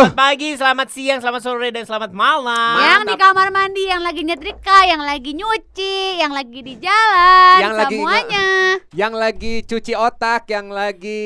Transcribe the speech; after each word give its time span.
Selamat 0.00 0.16
pagi, 0.16 0.56
selamat 0.56 0.88
siang, 0.88 1.20
selamat 1.20 1.42
sore, 1.44 1.68
dan 1.76 1.84
selamat 1.84 2.16
malam. 2.16 2.80
Yang 2.80 3.02
di 3.04 3.14
kamar 3.20 3.52
mandi, 3.52 3.84
yang 3.84 4.00
lagi 4.00 4.24
nyetrika, 4.24 4.88
yang 4.88 5.04
lagi 5.04 5.36
nyuci, 5.36 6.24
yang 6.24 6.32
lagi 6.32 6.60
di 6.64 6.74
jalan, 6.80 7.58
Yang 7.60 7.74
lagi 7.76 7.96
semuanya. 8.00 8.46
Yang 8.96 9.14
lagi 9.20 9.54
cuci 9.60 9.92
otak, 9.92 10.48
yang 10.48 10.72
lagi 10.72 11.20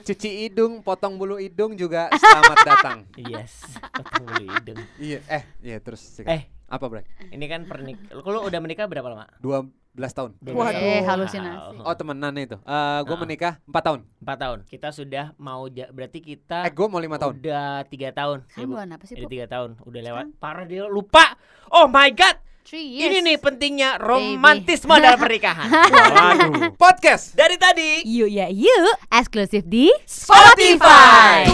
cuci 0.00 0.48
hidung, 0.48 0.80
potong 0.80 1.20
bulu 1.20 1.36
hidung 1.36 1.76
juga 1.76 2.08
selamat 2.16 2.58
datang. 2.64 2.98
Yes, 3.20 3.60
potong 3.84 4.24
bulu 4.32 4.44
hidung. 4.48 4.80
Iya, 4.96 5.20
eh, 5.28 5.42
iya 5.60 5.76
terus. 5.84 6.00
sikat. 6.00 6.32
Eh, 6.32 6.55
apa, 6.66 6.84
Bre? 6.84 7.02
ini 7.28 7.46
kan 7.46 7.62
pernik. 7.62 7.94
Lu 8.10 8.22
udah 8.40 8.58
menikah 8.58 8.84
berapa 8.84 9.06
lama? 9.06 9.26
12 9.38 9.70
tahun. 10.12 10.30
Waduh. 10.40 10.74
Eh, 10.74 11.00
halusinasi. 11.00 11.78
Oh, 11.78 11.94
temenan 11.94 12.34
itu. 12.34 12.56
Eh, 12.56 13.00
gua 13.00 13.14
Ah. 13.14 13.20
menikah 13.20 13.52
4 13.64 13.82
tahun. 13.82 14.00
Empat 14.18 14.36
tahun. 14.36 14.58
Kita 14.64 14.88
sudah 14.90 15.30
mau 15.36 15.66
ja- 15.68 15.88
berarti 15.88 16.18
kita 16.18 16.62
Eh, 16.62 16.72
gua 16.72 16.86
mau 16.86 16.98
5 16.98 17.16
tahun. 17.16 17.38
udah 17.38 17.86
tiga 17.86 18.10
tahun. 18.10 18.42
Sekarang 18.46 18.66
Bu. 18.66 18.74
bulan 18.74 18.90
apa 18.90 19.04
sih, 19.04 19.14
Bu? 19.16 19.26
tiga 19.26 19.46
tahun. 19.46 19.70
Udah 19.80 20.00
lewat. 20.02 20.24
Parah 20.36 20.64
dia 20.64 20.84
lupa. 20.84 21.38
Oh 21.68 21.86
my 21.86 22.10
god. 22.10 22.34
Three 22.62 22.98
Ini 22.98 23.06
years. 23.12 23.24
nih 23.24 23.36
pentingnya 23.38 23.90
romantisme 23.96 24.90
dalam 24.98 25.14
pernikahan. 25.16 25.70
Waduh. 25.70 26.74
Podcast. 26.74 27.32
Dari 27.32 27.54
tadi 27.56 28.02
Yuk 28.02 28.26
ya 28.26 28.50
yuk, 28.50 28.98
eksklusif 29.08 29.62
di 29.64 29.86
Spotify. 30.02 31.46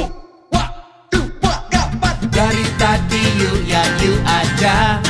Dari 2.33 2.65
tadi 2.75 3.23
yuk 3.37 3.61
ya 3.63 3.85
yuk 4.01 4.19
aja 4.25 5.05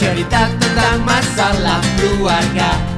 Cerita 0.00 0.48
tentang 0.56 1.04
masalah 1.04 1.76
keluarga 2.00 2.89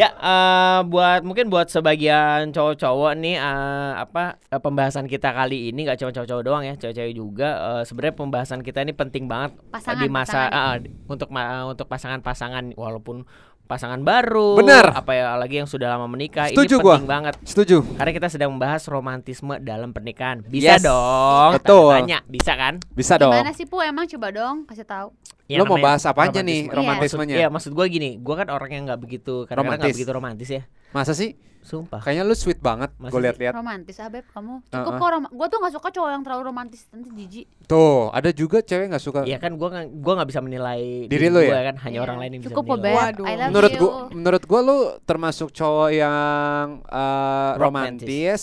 Ya, 0.00 0.08
eh, 0.10 0.80
buat 0.82 1.20
mungkin 1.20 1.46
buat 1.46 1.68
sebagian 1.68 2.48
cowok-cowok 2.50 3.12
nih 3.16 3.36
eh, 3.36 3.92
apa 3.94 4.40
eh, 4.42 4.56
pembahasan 4.56 5.04
kita 5.04 5.28
kali 5.30 5.68
ini 5.68 5.84
nggak 5.84 5.98
cuma 5.98 6.08
cowok-cowok 6.10 6.42
doang 6.42 6.64
ya, 6.64 6.74
cewek-cewek 6.74 7.12
juga. 7.12 7.50
eh, 7.70 7.82
Sebenarnya 7.84 8.16
pembahasan 8.16 8.60
kita 8.60 8.80
ini 8.80 8.92
penting 8.92 9.26
banget 9.26 9.60
Pasangan, 9.68 10.00
di 10.00 10.08
masa 10.08 10.40
pasangan. 10.42 10.78
di- 10.80 10.90
untuk 11.06 11.28
ma- 11.28 11.68
untuk 11.68 11.84
pasangan-pasangan 11.86 12.64
walaupun 12.74 13.28
pasangan 13.66 14.00
baru, 14.00 14.58
Benar. 14.58 14.96
apa 14.96 15.12
ya 15.12 15.36
lagi 15.36 15.54
yang 15.56 15.68
sudah 15.68 15.86
lama 15.88 16.08
menikah 16.08 16.50
Setuju 16.50 16.74
ini 16.74 16.82
gua. 16.82 16.94
penting 16.96 17.06
banget. 17.06 17.34
Setuju. 17.44 17.76
Karena 17.94 18.12
kita 18.12 18.26
sedang 18.26 18.50
membahas 18.50 18.82
romantisme 18.84 19.60
dalam 19.60 19.92
pernikahan. 19.92 20.42
Bisa 20.42 20.74
Yes. 20.74 20.82
dong. 20.82 21.54
Betul. 21.54 21.94
Tanya, 21.94 22.18
bisa 22.26 22.52
kan? 22.54 22.82
Bisa 22.90 23.14
dong. 23.14 23.30
Gimana 23.30 23.52
sih 23.52 23.64
Pu 23.64 23.78
emang 23.78 24.08
coba 24.08 24.32
dong 24.32 24.66
kasih 24.66 24.82
tahu. 24.82 25.14
Ya, 25.50 25.58
Lo 25.58 25.66
mau 25.66 25.76
bahas 25.76 26.06
apa 26.06 26.24
aja 26.24 26.40
nih 26.40 26.64
romantisme. 26.64 26.78
romantismenya? 27.18 27.34
Maksud, 27.34 27.42
iya, 27.42 27.48
maksud 27.50 27.72
gue 27.74 27.86
gini, 27.90 28.10
gue 28.16 28.34
kan 28.36 28.46
orang 28.48 28.70
yang 28.70 28.84
nggak 28.86 29.00
begitu, 29.00 29.34
kadang-kadang 29.42 29.66
nggak 29.66 29.82
Romantis. 29.82 29.94
begitu 29.98 30.10
romantis 30.12 30.48
ya. 30.48 30.62
Masa 30.90 31.10
sih? 31.12 31.34
Sumpah. 31.60 32.00
Kayaknya 32.00 32.24
lu 32.24 32.32
sweet 32.32 32.56
banget. 32.58 32.88
Gue 32.96 33.20
lihat-lihat. 33.20 33.52
Romantis 33.52 33.98
ah 33.98 34.08
Beb 34.08 34.24
kamu. 34.26 34.64
Cukup 34.64 34.80
Uh-uh. 34.86 34.96
kok 34.96 35.10
rom 35.10 35.24
Gua 35.28 35.46
tuh 35.46 35.58
gak 35.58 35.74
suka 35.74 35.88
cowok 35.90 36.10
yang 36.10 36.22
terlalu 36.22 36.42
romantis 36.46 36.88
nanti 36.88 37.12
jijik. 37.12 37.46
Tuh, 37.66 38.08
ada 38.10 38.30
juga 38.30 38.58
cewek 38.60 38.88
nggak 38.88 39.02
suka. 39.02 39.20
Iya 39.22 39.36
kan 39.36 39.52
gue 39.52 39.68
nggak 39.68 39.86
gua 39.94 40.12
nggak 40.16 40.28
bisa 40.30 40.40
menilai 40.40 41.04
Diri 41.04 41.28
lu 41.28 41.36
gua 41.42 41.60
ya? 41.60 41.62
kan 41.68 41.76
hanya 41.82 41.92
Iya. 41.92 42.00
orang 42.00 42.16
lain 42.16 42.30
yang 42.30 42.40
bisa 42.40 42.48
Cukup 42.48 42.64
Beb. 42.64 42.72
menilai. 42.80 42.94
Waduh. 42.96 43.26
I 43.26 43.34
love 43.34 43.48
menurut 43.50 43.72
gua 43.76 43.90
menurut 44.10 44.42
gua 44.46 44.60
lu 44.62 44.78
termasuk 45.04 45.48
cowok 45.50 45.90
yang 45.92 46.64
eh, 46.82 47.50
Romantis. 47.56 48.06
romantis 48.06 48.42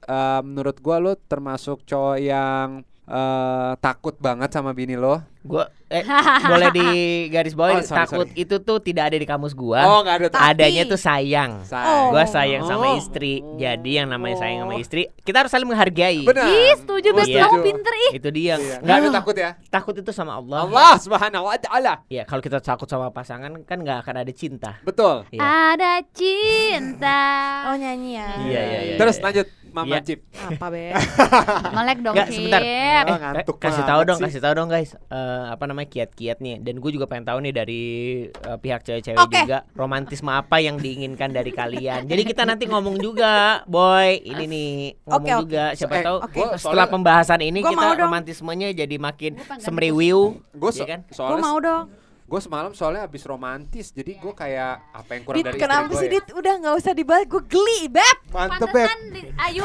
Eh, 0.00 0.40
menurut 0.42 0.76
gua 0.78 0.96
lu 0.98 1.12
termasuk 1.22 1.84
cowok 1.84 2.16
yang 2.18 2.66
eh, 3.06 3.72
takut 3.78 4.16
banget 4.18 4.50
sama 4.50 4.72
bini 4.72 4.92
lo 4.92 5.24
Gua 5.40 5.72
eh 5.88 6.04
boleh 6.42 6.68
di 6.70 6.86
garis 7.28 7.52
bawah 7.52 7.74
Oh, 7.74 7.80
sorry, 7.80 8.00
takut 8.02 8.26
sorry. 8.28 8.36
itu 8.38 8.56
tuh 8.58 8.78
tidak 8.78 9.08
ada 9.08 9.16
di 9.16 9.24
kamus 9.24 9.52
gua. 9.52 9.80
oh 9.82 10.00
nggak 10.00 10.14
ada 10.14 10.26
tuh 10.26 10.36
Tapi- 10.36 10.52
Adanya 10.54 10.82
tuh 10.84 11.00
sayang. 11.00 11.52
Sayang. 11.62 12.10
Gua 12.10 12.24
sayang 12.24 12.62
sama 12.62 12.84
Oh. 12.86 12.96
istri. 12.96 13.40
Jadi 13.54 13.90
yang 13.94 14.06
namanya 14.06 14.36
sayang 14.38 14.62
sama 14.62 14.76
istri, 14.76 15.08
kita 15.18 15.40
harus 15.40 15.48
saling 15.48 15.64
menghargai. 15.64 16.22
benar 16.22 16.44
Ih, 16.46 16.76
setuju 16.76 17.08
Beb, 17.10 17.24
Iya. 17.24 17.44
kamu 17.46 17.56
pinter 17.62 17.92
ih. 17.94 18.12
Itu 18.14 18.28
dia. 18.30 18.54
Iya. 18.54 18.76
Ada 18.78 19.08
takut 19.10 19.34
ya 19.34 19.50
takut 19.68 19.94
itu 19.94 20.10
sama 20.10 20.36
Allah. 20.36 20.64
Allah 20.64 20.92
subhanahu 20.98 21.44
wa 21.44 21.56
taala 21.56 22.04
Ya 22.06 22.22
kalau 22.22 22.40
kita 22.40 22.58
takut 22.58 22.84
sama 22.84 23.08
pasangan 23.08 23.48
kan 23.62 23.78
nggak 23.78 23.98
akan 24.02 24.14
ada 24.18 24.32
cinta. 24.32 24.76
betul 24.82 25.24
Iya. 25.30 25.40
Ada 25.72 25.92
cinta. 26.12 27.20
Oh 27.66 27.76
nyanyi 27.76 28.10
ya. 28.14 28.28
Iya, 28.38 28.60
iya, 28.62 28.80
iya. 28.84 28.96
terus 28.96 29.16
lanjut 29.18 29.46
mama 29.78 29.94
Iya. 29.94 30.00
Cip 30.04 30.20
Apa 30.34 30.66
be? 30.68 30.90
Melek 31.76 31.98
dong, 32.00 32.14
Nggak, 32.14 32.28
sebentar. 32.28 32.60
Oh, 32.60 32.66
Eh, 32.66 33.18
ngantuk 33.18 33.56
kasih 33.58 33.84
tahu 33.84 34.00
dong, 34.02 34.18
sih. 34.18 34.24
kasih 34.26 34.40
tahu 34.40 34.54
dong 34.54 34.68
guys. 34.68 34.90
Eh, 35.08 35.16
apa 35.48 35.64
namanya 35.64 35.88
kiat-kiat 35.88 36.38
nih. 36.38 36.58
Dan 36.58 36.78
gue 36.78 36.90
juga 36.90 37.06
pengen 37.06 37.24
tahu 37.24 37.38
nih 37.40 37.52
dari 37.52 37.82
eh, 38.28 38.58
pihak 38.58 38.82
cewek-cewek 38.82 39.18
Oke. 39.18 39.38
juga 39.40 39.58
romantisme 39.72 40.28
apa 40.28 40.58
yang 40.58 40.76
diinginkan 40.76 41.30
dari 41.30 41.50
kalian. 41.50 42.04
Jadi 42.04 42.22
kita 42.24 42.42
nanti 42.42 42.66
ngomong 42.66 42.98
juga, 42.98 43.62
boy. 43.64 44.18
Ini 44.18 44.44
nih 44.44 44.70
ngomong 45.04 45.20
Oke, 45.20 45.30
oke. 45.30 45.42
juga. 45.44 45.64
Siapa 45.72 45.94
Eh, 45.94 46.02
tahu 46.02 46.16
oke. 46.20 46.34
setelah 46.34 46.58
Soalnya- 46.58 46.90
pembahasan 46.90 47.40
ini 47.40 47.58
Gua 47.60 47.70
kita 47.70 47.86
romantismenya 47.98 48.68
jadi 48.72 48.96
makin 48.96 49.32
semriwiu. 49.58 50.42
gue 50.50 50.70
Iya 50.70 50.86
kan? 50.86 51.00
Gue 51.06 51.38
mau 51.38 51.58
dong. 51.58 51.86
Gue 52.28 52.38
semalam 52.38 52.70
soalnya 52.70 53.02
habis 53.02 53.24
romantis 53.24 53.88
jadi 53.88 54.14
gue 54.14 54.30
kayak 54.30 54.92
apa 54.92 55.10
yang 55.10 55.22
kurang 55.24 55.38
Dit, 55.40 55.44
dari 55.48 55.58
kenapa 55.58 55.90
sih 55.96 56.04
ya? 56.04 56.12
Dit? 56.14 56.26
Udah 56.30 56.52
nggak 56.60 56.74
usah 56.76 56.92
dibahas. 56.92 57.24
Gue 57.24 57.40
geli, 57.42 57.88
Beb. 57.88 58.16
mantep 58.28 58.68
ya 58.68 58.86
di- 59.08 59.32
Ayu. 59.34 59.62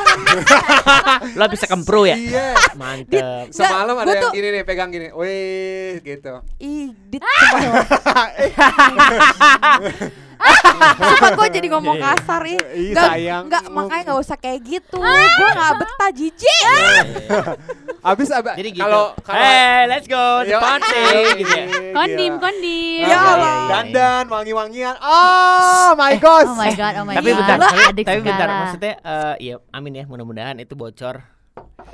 Lo 1.35 1.46
bisa 1.46 1.66
kempru 1.68 2.06
ya? 2.06 2.16
iya 2.16 2.56
Mantep. 2.74 3.51
semalam 3.51 3.97
ada 3.97 4.16
yang 4.16 4.31
gini 4.31 4.47
nih 4.50 4.63
pegang 4.63 4.90
gini 4.90 5.12
wih 5.12 6.00
gitu 6.00 6.40
Ih, 6.57 6.96
Dit. 7.06 7.19
Sumpah, 7.53 8.28
Sumpah 10.63 11.29
gue 11.34 11.47
jadi 11.51 11.68
ngomong 11.69 11.96
Iya, 11.96 12.01
iya. 12.01 12.13
kasar 12.16 12.41
ih. 12.44 12.59
Ih, 12.74 12.91
Nggak- 12.91 13.09
sayang. 13.09 13.44
nggak, 13.46 13.63
makanya 13.69 14.01
nggak 14.03 14.19
usah 14.19 14.38
kayak 14.38 14.59
gitu. 14.63 14.97
Gue 15.00 15.50
nggak 15.50 15.72
betah 15.78 16.09
jijik. 16.12 16.63
Abis 18.01 18.29
abis 18.29 18.53
Jadi 18.53 18.69
gitu. 18.74 18.84
kalau 18.84 19.16
kalau 19.18 19.40
hey, 19.40 19.88
let's 19.88 20.06
go 20.06 20.19
the 20.41 20.53
party 20.53 21.03
gitu 21.40 21.53
ya. 21.53 21.66
Kondim, 21.94 22.34
kondim. 22.38 23.00
Ya 23.00 23.07
Iya, 23.07 23.18
Allah. 23.18 23.38
iya, 23.38 23.53
iya. 23.53 23.72
dandan 23.72 24.25
wangi-wangian 24.28 24.96
oh 24.97 25.90
my 25.96 26.13
god 26.18 26.46
Oh 26.46 26.56
my 26.56 26.72
god, 26.72 26.94
oh 26.97 27.06
my 27.06 27.16
tapi 27.16 27.30
god. 27.30 27.38
bentar, 27.40 27.57
tapi, 27.59 27.80
Adik 27.85 28.03
tapi 28.03 28.19
bentar, 28.22 28.47
maksudnya 28.50 28.94
eh 29.00 29.35
ya 29.41 29.56
amin 29.69 29.94
ya 29.94 30.03
mudah-mudahan 30.06 30.56
itu 30.57 30.74
bocor. 30.74 31.33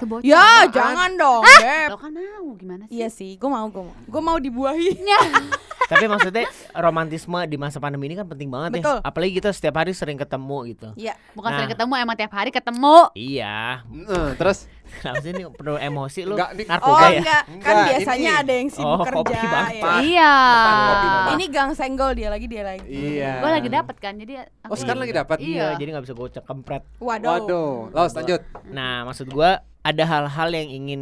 Bocor. 0.02 0.24
Ya, 0.24 0.68
jangan 0.68 1.12
dong, 1.14 1.42
Beb. 1.42 1.90
Lo 1.90 1.98
kan 1.98 2.12
mau 2.12 2.54
gimana 2.54 2.84
sih? 2.86 2.96
Iya 2.96 3.08
sih, 3.10 3.32
gue 3.34 3.48
mau, 3.48 3.66
gue 3.66 3.82
mau. 3.82 3.96
Gue 4.06 4.22
mau 4.22 4.38
dibuahi. 4.38 4.96
Tapi 5.90 6.06
maksudnya 6.06 6.46
romantisme 6.72 7.40
di 7.44 7.58
masa 7.58 7.78
pandemi 7.78 8.06
ini 8.06 8.14
kan 8.14 8.24
penting 8.24 8.46
banget 8.48 8.78
Betul. 8.78 8.98
ya. 8.98 9.02
Apalagi 9.02 9.34
kita 9.34 9.50
setiap 9.50 9.74
hari 9.76 9.90
sering 9.90 10.16
ketemu 10.16 10.58
gitu. 10.68 10.88
Iya. 10.94 11.18
Bukan 11.34 11.50
Nah. 11.50 11.58
sering 11.58 11.72
ketemu, 11.72 11.94
emang 11.98 12.16
tiap 12.16 12.30
hari 12.32 12.50
ketemu. 12.50 12.98
Iya. 13.12 13.82
Nah, 13.84 14.32
terus 14.36 14.70
Kenapa 14.92 15.22
sih 15.22 15.30
ini 15.32 15.46
penuh 15.48 15.78
emosi 15.78 16.26
lu? 16.26 16.34
Enggak. 16.34 16.66
Narkoba 16.66 16.90
Oh 16.92 17.02
ya? 17.04 17.10
enggak, 17.16 17.44
kan 17.46 17.54
Enggak, 17.54 17.86
biasanya 17.86 18.18
ini. 18.28 18.42
ada 18.42 18.54
yang 18.56 18.70
sibuk 18.70 18.90
Oh, 18.90 19.04
kerja. 19.04 19.18
kopi 19.22 19.46
banget, 19.48 19.74
ya. 19.76 19.94
Iya. 20.02 20.34
Kopi. 20.66 21.08
Ini 21.30 21.46
gang 21.48 21.72
senggol 21.72 22.12
dia 22.12 22.28
lagi 22.28 22.46
dia 22.46 22.64
lagi. 22.66 22.86
iya 22.90 23.32
Gue 23.38 23.52
lagi 23.52 23.70
dapat 23.70 23.96
kan, 23.98 24.14
jadi 24.16 24.34
aku 24.60 24.74
Oh, 24.74 24.76
sekarang 24.76 25.00
lagi 25.00 25.14
dapat? 25.14 25.38
Iya, 25.40 25.46
Iya. 25.46 25.68
jadi 25.78 25.90
nggak 25.92 26.06
bisa 26.06 26.16
gocek 26.16 26.44
kempret. 26.44 26.84
Waduh. 26.98 27.30
waduh 27.30 27.70
los 27.92 28.12
lanjut 28.14 28.42
Nah, 28.68 29.06
maksud 29.06 29.30
gua 29.30 29.62
ada 29.80 30.04
hal-hal 30.04 30.50
yang 30.52 30.70
ingin 30.70 31.02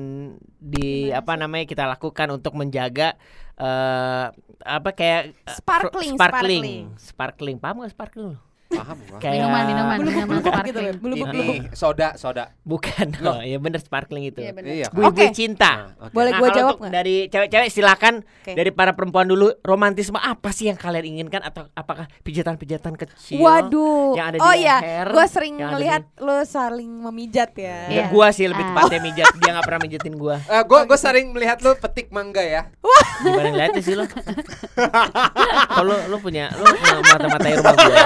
di 0.62 1.10
Gimana 1.10 1.20
apa 1.20 1.34
sih? 1.34 1.40
namanya 1.42 1.66
kita 1.66 1.84
lakukan 1.90 2.28
untuk 2.34 2.54
menjaga 2.54 3.18
eh 3.58 4.26
apa 4.62 4.90
kayak 4.94 5.22
eh, 5.34 5.58
Sparkling, 5.58 6.14
fr- 6.14 6.29
sparkling, 6.29 6.78
sparkling. 6.97 7.58
Paham 7.58 7.82
gak 7.82 7.94
sparkling? 7.94 8.38
Paham 8.69 8.97
gua 9.02 9.17
Kayak 9.17 9.34
Minuman, 9.37 9.64
minuman, 9.66 9.97
minuman 9.97 10.37
gitu, 10.37 10.49
sparkling. 10.49 10.97
Belum 10.97 11.16
belum. 11.17 11.31
ini 11.31 11.46
soda 11.72 12.09
soda 12.14 12.43
Bukan, 12.61 13.08
oh, 13.23 13.40
ya 13.40 13.58
bener 13.58 13.79
sparkling 13.79 14.23
itu. 14.25 14.40
Iya 14.40 14.52
bener. 14.52 14.69
iya 14.75 14.87
Oke. 14.91 15.31
cinta. 15.31 15.72
Nah, 15.96 16.08
oke. 16.08 16.14
Boleh 16.14 16.31
Nah, 16.34 16.40
jawab 16.49 16.67
untuk 16.69 16.79
nggak? 16.84 16.93
dari 16.93 17.16
cewek-cewek 17.28 17.69
silakan 17.69 18.14
Oke. 18.22 18.52
dari 18.53 18.69
para 18.69 18.91
perempuan 18.91 19.25
dulu 19.25 19.47
romantisme 19.61 20.16
apa 20.16 20.49
sih 20.49 20.67
yang 20.67 20.75
kalian 20.75 21.05
inginkan 21.08 21.41
atau 21.41 21.72
apakah 21.72 22.11
pijatan-pijatan 22.22 22.93
kecil? 22.93 23.40
Waduh. 23.40 24.14
yang 24.14 24.28
ada 24.28 24.37
di 24.37 24.41
oh 24.41 24.53
iya, 24.53 24.78
leher, 24.78 25.08
gue 25.09 25.25
sering 25.28 25.55
ada 25.55 25.67
ngelihat 25.70 26.03
lo 26.17 26.37
saling 26.43 26.91
memijat 27.02 27.52
ya. 27.53 27.87
Ya, 27.87 27.90
Iya. 27.90 28.05
gua 28.09 28.29
sih 28.29 28.46
lebih 28.46 28.61
Ah. 28.61 28.70
tepatnya 28.73 28.99
mijat, 29.02 29.28
dia 29.40 29.49
nggak 29.49 29.66
pernah 29.66 29.81
mijetin 29.81 30.16
gua. 30.16 30.35
Eh, 30.41 30.63
gua 30.63 30.84
gua 30.84 30.97
sering 30.97 31.31
melihat 31.31 31.58
lu 31.59 31.72
petik 31.73 32.09
mangga 32.09 32.40
ya 32.40 32.67
Gimana 33.17 33.47
ngeliatnya 33.47 33.81
sih 33.81 33.93
lo? 33.93 34.03
Kalau 35.78 35.96
lu 36.08 36.17
punya 36.17 36.52
lu 36.52 36.66
punya 36.67 36.97
mata-matai 37.02 37.52
rumah 37.55 37.75
gua. 37.75 38.03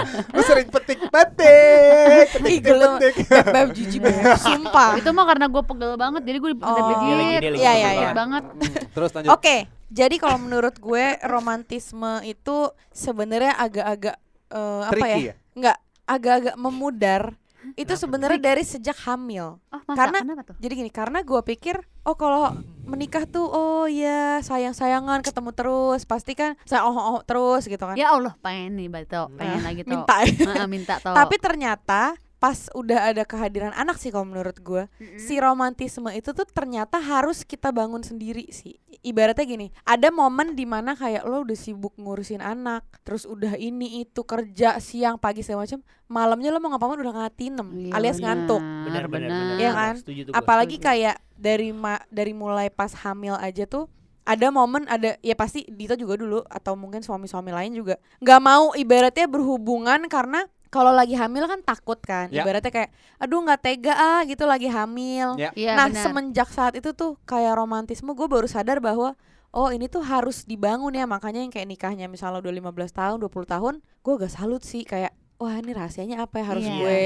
Sering 0.51 0.67
petik 0.67 0.99
petik 1.07 2.27
petik 2.43 2.61
petik 2.63 3.15
Beb, 3.55 3.67
jijik. 3.71 4.01
Sumpah. 4.45 4.99
Itu 4.99 5.09
mah 5.15 5.25
karena 5.25 5.45
gue 5.47 5.63
pegel 5.63 5.93
banget, 5.95 6.21
jadi 6.27 6.37
gue 6.37 6.51
Oh. 6.61 6.75
Dipijit. 6.75 7.15
lagi 7.15 7.31
Iya, 7.31 7.39
pegel 7.39 7.55
iya, 7.57 7.71
Sakit 7.71 7.95
iya. 7.97 8.11
banget. 8.13 8.43
Terus 8.91 9.09
lanjut 9.15 9.31
Oke, 9.31 9.57
Jadi 9.91 10.15
kalau 10.23 10.39
menurut 10.39 10.75
gue 10.79 11.05
romantisme 11.27 12.23
itu 12.23 12.71
sebenarnya 12.95 13.59
agak-agak 13.59 14.15
eh, 14.47 14.81
apa 14.87 14.93
Tricky 14.95 15.11
ya? 15.11 15.17
ya? 15.19 15.35
Enggak, 15.51 15.77
agak-agak 16.07 16.55
memudar. 16.55 17.23
Itu 17.73 17.93
sebenarnya 17.95 18.39
dari 18.39 18.61
sejak 18.61 18.97
hamil. 19.03 19.57
Oh, 19.65 19.81
masa? 19.83 19.97
Karena- 19.97 20.21
Kenapa 20.21 20.41
tuh? 20.43 20.55
Jadi 20.57 20.73
gini, 20.75 20.89
karena 20.89 21.19
gue 21.19 21.41
pikir 21.41 21.75
oh 22.01 22.13
kalau 22.13 22.55
menikah 22.83 23.23
tuh 23.23 23.45
oh 23.45 23.85
ya 23.85 24.41
sayang-sayangan 24.41 25.21
ketemu 25.21 25.51
terus, 25.51 26.01
pasti 26.03 26.33
kan 26.33 26.57
saya 26.63 26.83
oh 26.83 26.93
oh 26.93 27.19
terus 27.21 27.65
gitu 27.65 27.81
kan. 27.81 27.93
Ya 27.93 28.11
Allah, 28.11 28.33
pengen 28.39 28.75
nih 28.75 28.87
Bato, 28.87 29.29
pengen 29.33 29.61
lagi 29.61 29.81
tuh. 29.81 30.01
Minta. 30.01 30.15
Heeh, 30.21 30.67
minta. 30.67 30.95
Tapi 30.97 31.35
ternyata 31.37 32.17
pas 32.41 32.73
udah 32.73 33.13
ada 33.13 33.21
kehadiran 33.21 33.69
anak 33.71 33.95
sih 33.95 34.09
kalau 34.09 34.25
menurut 34.25 34.57
gue 34.57 34.89
Mm-mm. 34.97 35.21
si 35.21 35.37
romantisme 35.37 36.09
itu 36.09 36.33
tuh 36.33 36.41
ternyata 36.43 36.97
harus 36.97 37.45
kita 37.45 37.69
bangun 37.69 38.01
sendiri 38.01 38.49
sih. 38.49 38.81
Ibaratnya 39.01 39.45
gini 39.45 39.67
ada 39.81 40.09
momen 40.09 40.53
di 40.53 40.65
mana 40.65 40.93
kayak 40.93 41.21
lo 41.21 41.41
udah 41.41 41.53
sibuk 41.53 41.93
ngurusin 41.95 42.37
anak 42.37 42.81
terus 43.01 43.25
udah 43.25 43.53
ini 43.55 44.01
itu 44.01 44.21
kerja 44.21 44.77
siang 44.77 45.15
pagi 45.15 45.41
segala 45.41 45.65
macam 45.65 45.81
malamnya 46.05 46.49
lo 46.49 46.57
mau 46.57 46.69
ngapain 46.69 46.97
udah 46.97 47.13
ngatinem 47.15 47.67
Iya, 47.71 47.93
alias 47.93 48.17
benar, 48.17 48.25
ngantuk. 48.25 48.61
Benar 48.61 49.05
benar 49.05 49.29
benar. 49.29 49.55
Iya 49.55 49.71
kan? 49.71 49.93
apalagi 50.33 50.77
kayak 50.77 51.15
dari 51.33 51.69
ma- 51.71 52.01
dari 52.09 52.33
mulai 52.33 52.67
pas 52.67 52.93
hamil 52.95 53.37
aja 53.37 53.65
tuh 53.65 53.85
ada 54.21 54.49
momen 54.49 54.85
ada 54.85 55.17
ya 55.19 55.33
pasti 55.33 55.65
Dito 55.65 55.93
juga 55.93 56.13
dulu 56.13 56.41
atau 56.45 56.73
mungkin 56.73 57.01
suami-suami 57.01 57.49
lain 57.49 57.73
juga 57.73 57.97
nggak 58.17 58.37
mau 58.39 58.73
ibaratnya 58.73 59.25
berhubungan 59.25 60.05
karena 60.05 60.45
kalau 60.71 60.89
lagi 60.89 61.13
hamil 61.13 61.45
kan 61.45 61.59
takut 61.61 61.99
kan 61.99 62.31
Ya. 62.31 62.41
ibaratnya 62.41 62.71
kayak 62.71 62.89
aduh 63.19 63.43
nggak 63.43 63.59
tega 63.59 63.93
ah 63.93 64.21
gitu 64.23 64.47
lagi 64.47 64.65
hamil 64.65 65.35
Ya. 65.35 65.51
Iya, 65.51 65.75
nah 65.75 65.85
benar. 65.85 66.01
semenjak 66.01 66.49
saat 66.49 66.73
itu 66.73 66.91
tuh 66.91 67.19
kayak 67.23 67.53
romantisme 67.53 68.09
gue 68.09 68.25
baru 68.25 68.47
sadar 68.47 68.79
bahwa 68.79 69.13
oh 69.51 69.67
ini 69.69 69.85
tuh 69.85 69.99
harus 69.99 70.41
dibangun 70.43 70.95
ya 70.95 71.03
makanya 71.03 71.43
yang 71.43 71.51
kayak 71.51 71.67
nikahnya 71.67 72.07
misalnya 72.07 72.39
udah 72.39 72.71
15 72.71 72.71
tahun 72.89 73.17
20 73.19 73.29
tahun 73.45 73.73
gue 73.99 74.13
gak 74.17 74.31
salut 74.31 74.63
sih 74.63 74.81
kayak 74.81 75.11
wah 75.41 75.57
ini 75.57 75.71
rahasianya 75.71 76.21
apa 76.21 76.37
ya 76.37 76.45
harus 76.45 76.61
Iya, 76.63 76.77
gue 76.77 76.97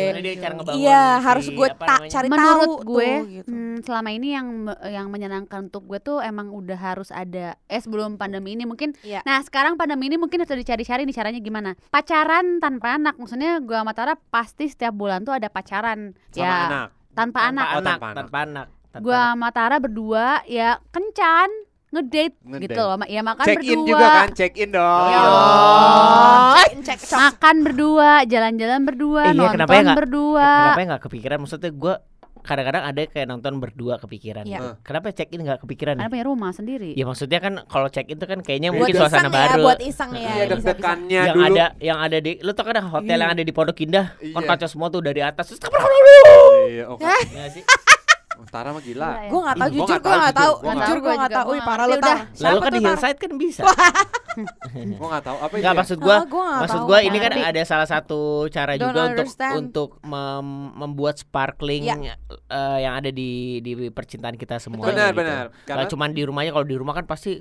ngebangun 0.52 0.76
iya 0.78 1.04
si, 1.14 1.24
harus 1.24 1.48
gue 1.50 1.70
tak 1.74 2.00
cari 2.06 2.28
menurut 2.28 2.44
tahu 2.68 2.74
gue 2.86 3.08
tuh, 3.08 3.24
gitu. 3.34 3.48
hmm, 3.48 3.76
selama 3.82 4.10
ini 4.12 4.28
yang 4.30 4.48
yang 4.86 5.08
menyenangkan 5.08 5.60
untuk 5.66 5.84
gue 5.86 6.00
tuh 6.00 6.20
emang 6.20 6.52
udah 6.52 6.76
harus 6.76 7.10
ada 7.10 7.56
eh 7.66 7.80
sebelum 7.80 8.16
pandemi 8.16 8.52
ini 8.52 8.64
mungkin 8.64 8.92
Iya. 9.02 9.24
nah 9.24 9.40
sekarang 9.40 9.76
pandemi 9.76 10.08
ini 10.08 10.16
mungkin 10.16 10.38
harus 10.38 10.52
dicari-cari 10.54 11.04
nih 11.04 11.16
caranya 11.16 11.40
gimana 11.40 11.72
pacaran 11.88 12.60
tanpa 12.60 12.94
anak 12.94 13.16
maksudnya 13.16 13.58
gue 13.58 13.72
sama 13.74 13.92
Tara 13.92 14.20
pasti 14.20 14.68
setiap 14.68 14.92
bulan 14.94 15.24
tuh 15.24 15.32
ada 15.32 15.48
pacaran 15.48 16.12
Sama 16.30 16.36
ya 16.38 16.52
anak. 16.68 16.88
tanpa, 17.14 17.40
anak 17.46 17.66
Oh, 17.66 17.72
anak 17.74 17.88
tanpa 17.88 18.06
anak. 18.06 18.16
tanpa 18.20 18.38
anak 18.42 18.68
tanpa 18.90 19.00
gue 19.02 19.16
anak. 19.16 19.28
sama 19.32 19.48
Tara 19.50 19.76
berdua 19.80 20.26
ya 20.46 20.70
kencan 20.90 21.50
ngedate 21.88 22.36
Ngedate. 22.44 22.64
gitu 22.68 22.82
loh 22.82 22.98
ya 23.08 23.22
makan 23.22 23.46
Check 23.46 23.58
berdua 23.58 23.72
in 23.72 23.80
juga 23.88 24.08
kan, 24.10 24.28
check 24.36 24.54
in 24.58 24.70
dong. 24.70 25.08
Iya. 25.08 25.20
Oh. 25.24 25.75
Makan 26.98 27.56
berdua 27.62 28.10
jalan-jalan 28.24 28.82
berdua 28.82 29.22
Eh, 29.22 29.28
iya, 29.28 29.36
nonton 29.36 29.54
kenapa 29.56 29.72
ya 29.72 29.82
nggak- 29.82 29.98
berdua 29.98 30.48
Kenapa 30.48 30.78
ya 30.78 30.88
nggak 30.88 31.04
kepikiran? 31.04 31.38
Maksudnya 31.40 31.72
gue 31.72 31.96
kadang-kadang 32.38 32.84
ada 32.86 33.02
kayak 33.04 33.26
nonton 33.26 33.54
berdua 33.58 33.98
kepikiran. 33.98 34.46
Iya. 34.46 34.54
gitu. 34.56 34.70
Kenapa 34.84 35.10
check 35.10 35.30
in 35.30 35.42
nggak 35.42 35.60
kepikiran? 35.60 35.94
karena 35.96 36.06
Ya? 36.06 36.14
punya 36.14 36.26
rumah 36.26 36.52
sendiri 36.52 36.94
ya 36.94 37.04
maksudnya 37.04 37.40
kan 37.40 37.54
kalau 37.66 37.88
check 37.88 38.06
in 38.06 38.16
tuh 38.16 38.28
kan 38.28 38.40
kayaknya 38.40 38.70
Buat 38.70 38.80
mungkin 38.86 38.96
suasana 38.96 39.24
ya, 39.24 39.32
baru. 39.32 39.62
buat 39.64 39.80
iseng 39.82 40.12
ya. 40.12 40.20
Iya, 40.20 40.30
bisa, 40.30 40.46
bisa. 40.46 40.54
deg-degannya 40.54 41.22
yang 41.24 41.36
dulu. 41.36 41.46
ada 41.50 41.66
yang 41.80 41.98
ada 42.00 42.18
di 42.20 42.32
lu 42.40 42.52
tau 42.52 42.64
kan 42.64 42.74
ada 42.76 42.86
hotel 42.86 43.18
yang 43.18 43.32
ada 43.32 43.42
di 43.42 43.50
Pondok 43.50 43.80
Indah 43.80 44.06
kan 44.14 44.30
Iya. 44.38 44.48
kaca 44.48 44.68
semua 44.68 44.88
tuh 44.88 45.02
dari 45.02 45.20
atas 45.20 45.46
terus 45.50 45.60
Iya, 46.66 46.86
ya 47.32 47.46
sih 47.50 47.62
oh, 47.62 47.78
Tara 48.46 48.70
mah 48.70 48.80
gila. 48.80 48.94
Gila 49.06 49.10
ya. 49.18 49.30
Gue 49.30 49.42
gak 49.42 49.56
gua 49.56 49.68
jujur 49.68 49.86
gue 49.88 50.02
tahu, 50.02 50.20
gak 50.22 50.36
tahu 50.36 50.54
jujur, 50.56 50.98
gue 50.98 51.08
tahu. 51.08 51.18
gak 51.18 51.32
tahu 51.32 51.46
Gua 51.46 51.52
Ih, 51.52 51.56
nggak 51.56 51.68
parah 51.68 51.86
lu 51.86 51.92
udah. 51.92 52.02
tar 52.02 52.18
lalu 52.42 52.60
kan 52.60 52.72
di 52.72 52.82
hillside 52.82 53.18
kan 53.18 53.32
bisa 53.36 53.62
Gua 54.96 55.08
enggak 55.08 55.24
tahu 55.24 55.38
apa 55.38 55.54
itu. 55.54 55.62
Nggak 55.64 55.72
ya? 55.72 55.80
maksud 55.80 55.98
nggak 55.98 56.22
maksud 56.60 56.82
Pak. 56.86 57.02
ini 57.02 57.18
kan 57.18 57.32
ada 57.34 57.62
salah 57.64 57.88
satu 57.88 58.20
cara 58.48 58.74
juga 58.76 59.02
untuk 59.08 59.28
untuk 59.56 59.90
mem- 60.04 60.74
membuat 60.76 61.16
sparkling 61.16 61.88
Iya. 61.88 62.16
eh, 62.46 62.78
yang 62.82 62.94
ada 62.96 63.10
di 63.10 63.32
di 63.60 63.88
percintaan 63.88 64.36
kita 64.36 64.60
semua 64.60 64.84
Benar, 64.86 65.12
gitu. 65.12 65.18
benar. 65.18 65.44
Nggak 65.48 65.66
Karena 65.66 65.84
cuman 65.88 66.10
di 66.12 66.22
rumahnya 66.22 66.52
kalau 66.52 66.66
di 66.66 66.76
rumah 66.76 66.94
kan 66.94 67.06
pasti 67.06 67.40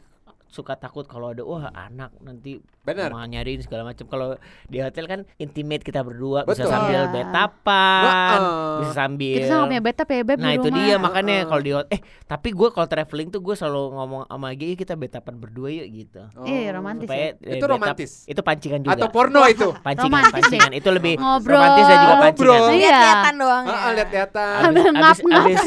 suka 0.54 0.74
takut 0.76 1.02
kalau 1.04 1.28
ada 1.28 1.42
wah 1.42 1.66
anak 1.68 2.14
nanti 2.18 2.56
benar. 2.80 3.10
mau 3.10 3.20
nyariin 3.20 3.58
segala 3.58 3.82
macam 3.84 4.06
kalau 4.06 4.38
di 4.64 4.78
hotel 4.78 5.04
kan 5.04 5.20
intimate 5.36 5.82
kita 5.82 6.00
berdua 6.00 6.44
bisa 6.44 6.62
Betul. 6.62 6.70
sambil 6.70 7.00
Iya. 7.00 7.10
betapan 7.10 8.38
Heeh. 8.38 8.76
bisa 8.78 8.92
sambil 8.94 9.34
kita 9.36 9.46
sama 9.48 9.64
punya 9.66 9.82
betap 9.82 10.08
ya 10.08 10.22
beb 10.22 10.38
Nah 10.38 10.46
di 10.46 10.54
itu 10.54 10.68
rumah. 10.68 10.78
dia 10.80 10.94
makanya 10.96 11.34
Heeh. 11.34 11.48
kalau 11.48 11.60
di 11.60 11.72
hot- 11.72 11.90
eh 11.90 11.98
tapi 12.24 12.48
gue 12.50 12.68
kalau 12.70 12.86
traveling 12.86 13.28
tuh 13.28 13.40
gue 13.40 13.54
selalu 13.54 13.82
ngomong 13.92 14.22
sama 14.24 14.48
Gi 14.52 14.76
kita 14.76 14.94
betapan 14.94 15.34
berdua 15.34 15.68
yuk 15.68 15.86
gitu. 15.90 16.22
Iya, 16.40 16.70
romantis 16.72 17.04
Supaya, 17.04 17.26
ya. 17.26 17.30
eh, 17.34 17.52
Itu 17.52 17.58
betap- 17.58 17.74
romantis. 17.74 18.10
Itu 18.24 18.40
pancingan 18.40 18.80
juga. 18.80 18.94
Atau 18.94 19.08
porno 19.08 19.40
itu. 19.44 19.68
pancingan, 19.76 20.06
Romantis 20.22 20.30
ya? 20.30 20.36
pancingan. 20.38 20.70
Itu 20.72 20.88
lebih 20.90 21.14
Ngobrol. 21.16 21.56
romantis 21.56 21.84
dan 21.84 21.98
juga 21.98 22.14
pancingan. 22.16 22.54
Ngobrol. 22.54 22.64
Iya. 22.70 22.78
Lihat-lihatan 22.84 23.34
doang 23.34 23.64
ya 23.64 23.72
Heeh, 23.74 23.90
lihat-lihatan. 23.92 24.54
Abis- 24.54 24.84
abis- 24.84 24.94
ngap-ngap 24.94 25.40
abis-. 25.40 25.66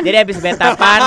Jadi 0.06 0.16
habis 0.16 0.38
betapan, 0.38 1.00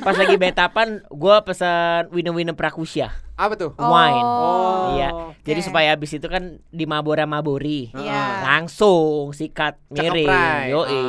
pas 0.00 0.14
lagi 0.14 0.36
betapan, 0.36 0.88
gue 1.04 1.36
pesan 1.42 2.00
wine-wine 2.22 2.54
prakusya, 2.54 3.10
Apa 3.34 3.58
tuh? 3.58 3.74
wine. 3.74 4.22
Oh. 4.22 4.94
Iya. 4.94 5.08
Jadi 5.42 5.58
oke. 5.58 5.66
supaya 5.66 5.90
habis 5.90 6.14
itu 6.14 6.30
kan 6.30 6.62
di 6.70 6.86
Mabora 6.86 7.26
Mabori, 7.26 7.90
Iya. 7.90 8.46
langsung 8.46 9.34
sikat 9.34 9.74
miring. 9.90 10.30
Cakeprai. 10.30 10.70
Yoi. 10.70 11.02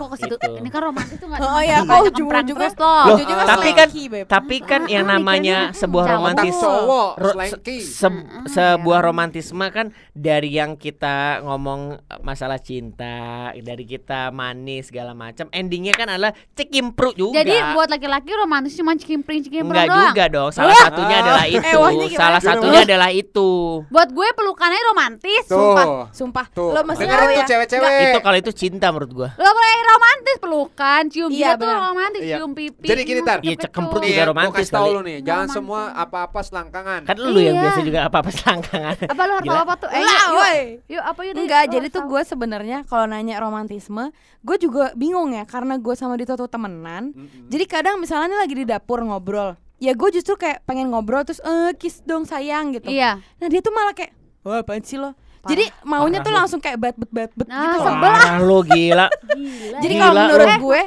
Kok 0.00 0.08
ke 0.08 0.16
situ? 0.16 0.34
Gitu. 0.34 0.52
Ini 0.56 0.68
kan 0.68 0.80
romantis 0.82 1.16
tuh 1.16 1.28
enggak 1.28 1.40
Oh 1.42 1.60
iya, 1.60 1.78
banyak 1.82 2.08
kok 2.08 2.16
juga- 2.16 2.40
terus 2.40 2.74
loh. 2.74 2.88
Loh, 2.90 3.04
Ujung-ujungnya 3.12 3.46
tapi 3.46 3.68
kan 3.70 3.88
tapi 4.26 4.56
kan 4.60 4.82
yang 4.86 5.04
namanya 5.04 5.58
sebuah 5.72 6.04
romantis 6.08 6.56
ro- 6.56 7.14
se- 7.36 7.60
se- 7.84 8.24
sebuah 8.46 9.00
romantisme 9.02 9.66
kan 9.68 9.86
dari 10.12 10.50
yang 10.50 10.74
kita 10.74 11.10
ngomong 11.42 11.80
eh, 12.00 12.20
masalah 12.20 12.56
cinta, 12.58 13.52
dari 13.54 13.84
kita 13.84 14.30
manis 14.30 14.88
segala 14.88 15.12
macam, 15.12 15.50
endingnya 15.50 15.92
kan 15.92 16.08
adalah 16.08 16.32
cekimpru 16.50 17.12
juga. 17.12 17.40
Jadi 17.40 17.52
buat 17.70 17.88
laki-laki 17.88 18.30
romantis 18.32 18.72
cuma 18.72 18.94
cikimpring 18.94 19.42
cikimpring 19.42 19.68
Enggak 19.76 19.88
doang. 19.90 20.08
juga 20.08 20.24
dong. 20.26 20.50
Salah 20.50 20.74
satunya 20.78 21.14
Ah. 21.14 21.22
adalah 21.22 21.44
itu. 21.46 21.76
wahnya 21.76 22.06
gimana? 22.06 22.20
Salah 22.20 22.40
satunya 22.40 22.80
adalah 22.82 23.10
itu. 23.10 23.50
Buat 23.86 24.08
gue 24.10 24.28
pelukannya 24.32 24.80
romantis. 24.86 25.44
Tuh. 25.44 25.58
Sumpah, 25.60 25.86
sumpah. 26.10 26.46
Tuh. 26.50 26.70
Lo 26.70 26.80
mesti 26.82 27.02
Dengerin 27.02 27.26
tuh 27.26 27.34
ya. 27.34 27.46
cewek-cewek. 27.46 27.90
Itu 28.06 28.18
kalau 28.20 28.38
itu 28.38 28.52
cinta 28.52 28.86
menurut 28.88 29.10
gua. 29.10 29.28
Lo 29.34 29.50
boleh 29.50 29.72
romantis 29.90 30.36
pelukan, 30.38 31.02
cium 31.06 31.28
Iya, 31.28 31.36
dia 31.36 31.50
tuh 31.52 31.60
benar. 31.64 31.78
romantis, 31.84 32.22
Iya. 32.22 32.36
cium 32.36 32.52
pipi. 32.52 32.86
Jadi 32.86 33.00
gini, 33.02 33.20
Tar. 33.20 33.38
Iya, 33.40 33.54
cekemprut 33.60 33.98
tuh. 33.98 34.06
juga 34.06 34.16
ya, 34.16 34.24
romantis 34.26 34.56
kasih 34.62 34.74
kali. 34.76 34.90
lu 34.90 35.00
nih, 35.00 35.16
jangan 35.20 35.28
Romantis. 35.42 35.56
semua 35.56 35.80
apa-apa 35.94 36.38
selangkangan. 36.40 37.00
Kan 37.04 37.16
lu 37.18 37.38
yang 37.38 37.54
Iya. 37.54 37.62
biasa 37.62 37.80
juga 37.82 38.00
apa-apa 38.04 38.30
selangkangan. 38.36 38.96
Apa 39.06 39.22
lu 39.22 39.32
harus 39.34 39.54
apa 39.56 39.74
tuh? 39.76 39.88
Eh, 39.88 39.98
yuk, 39.98 40.08
yuk. 40.08 40.28
woi. 40.32 40.58
Yuk, 40.88 41.02
apa 41.04 41.20
yuk? 41.22 41.34
Enggak, 41.36 41.62
jadi 41.68 41.86
tuh 41.88 42.02
gue 42.04 42.22
sebenarnya 42.22 42.78
kalau 42.84 43.04
nanya 43.04 43.36
romantisme, 43.38 44.04
gue 44.40 44.56
juga 44.56 44.94
bingung 44.94 45.30
ya 45.30 45.44
karena 45.44 45.76
gue 45.76 45.94
sama 45.94 46.14
Dito 46.14 46.34
tuh 46.34 46.46
temenan. 46.46 47.12
Jadi 47.46 47.64
kadang 47.64 47.96
misalnya 47.96 48.36
lagi 48.36 48.52
di 48.52 48.64
dapur 48.64 49.00
ngobrol, 49.00 49.54
ya 49.76 49.92
gue 49.92 50.08
justru 50.10 50.34
kayak 50.34 50.62
pengen 50.62 50.88
ngobrol 50.88 51.20
terus 51.20 51.40
eh 51.40 51.72
kiss 51.74 52.00
dong 52.00 52.22
sayang 52.22 52.70
gitu. 52.70 52.86
Iya. 52.86 53.16
Nah 53.16 53.46
dia 53.46 53.58
tuh 53.58 53.70
malah 53.70 53.90
kayak, 53.90 54.12
wah 54.40 54.60
apaan 54.60 54.80
sih 54.80 54.96
lo? 54.96 55.16
Jadi 55.40 55.64
maunya 55.82 56.20
Parah 56.20 56.26
tuh 56.26 56.32
langsung 56.36 56.60
kayak 56.60 56.76
bat 56.76 56.94
bet 57.00 57.10
bat 57.10 57.30
bet 57.32 57.48
Nah, 57.48 57.72
gitu. 57.72 57.88
Parah 57.96 58.36
lu 58.44 58.60
gila. 58.60 59.06
Gila. 59.36 59.78
Jadi 59.80 59.94
kalau 59.96 60.14
menurut 60.20 60.48
gue 60.60 60.82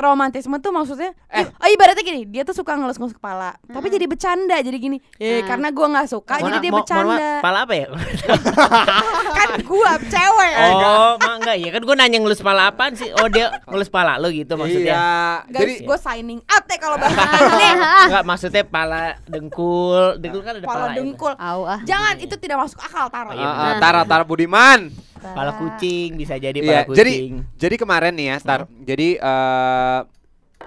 romantisme 0.00 0.56
tuh 0.56 0.70
maksudnya 0.70 1.10
Eh. 1.28 1.42
oh 1.44 1.68
ibaratnya 1.68 2.00
gini 2.00 2.22
dia 2.24 2.42
tuh 2.42 2.54
suka 2.54 2.72
ngelus-ngelus 2.72 3.12
kepala 3.12 3.58
tapi 3.62 3.86
jadi 3.88 4.06
bercanda 4.06 4.54
jadi 4.56 4.74
gini 4.74 4.98
eh 5.16 5.38
Mm. 5.38 5.46
karena 5.46 5.68
gue 5.68 5.86
nggak 5.88 6.08
suka 6.08 6.34
Mohon 6.36 6.46
jadi 6.46 6.58
dia 6.58 6.70
mohon 6.70 6.80
bercanda 6.80 7.14
maaf, 7.28 7.40
Pala 7.40 7.58
apa 7.60 7.74
ya? 7.74 7.86
kan 9.38 9.48
gue 9.60 9.90
cewek 10.08 10.52
Oh, 10.70 11.12
mah 11.16 11.34
enggak 11.36 11.56
ya 11.56 11.70
kan 11.70 11.82
gue 11.82 11.96
nanya 11.96 12.18
ngelus 12.18 12.40
pala 12.40 12.62
apaan 12.68 12.92
sih? 12.92 13.10
Oh 13.12 13.26
dia 13.26 13.50
ngelus 13.64 13.88
pala 13.88 14.16
lo 14.16 14.28
gitu 14.28 14.54
maksudnya. 14.54 14.94
Iya. 14.94 15.10
guys 15.46 15.58
Jadi 15.58 15.72
gue 15.82 15.98
signing 15.98 16.40
out 16.44 16.64
deh 16.64 16.78
kalau 16.78 16.96
bahasa 16.96 17.18
Enggak 18.06 18.24
maksudnya 18.24 18.62
pala 18.64 19.02
dengkul, 19.24 20.18
dengkul 20.18 20.40
kan 20.40 20.52
ada 20.52 20.62
kepala 20.62 20.78
pala. 20.80 20.88
ya, 20.88 20.96
dengkul 20.96 21.32
Au 21.34 21.60
ah. 21.64 21.80
jangan 21.82 22.14
itu 22.18 22.34
tidak 22.36 22.56
masuk 22.60 22.78
akal 22.80 23.06
taro 23.08 23.26
Oh, 23.28 23.34
iya, 23.34 23.44
ah, 23.44 23.74
Tara 23.76 24.02
Tara 24.02 24.24
Budiman. 24.24 24.88
Pala 25.20 25.52
kucing 25.54 26.14
bisa 26.14 26.34
jadi 26.36 26.58
Iya, 26.58 26.82
pala 26.84 26.94
jadi 26.94 27.12
kucing. 27.12 27.32
jadi 27.54 27.74
kemarin 27.76 28.12
nih 28.14 28.26
ya, 28.30 28.36
Tar. 28.38 28.60
Jadi 28.82 29.08
eh, 29.16 30.00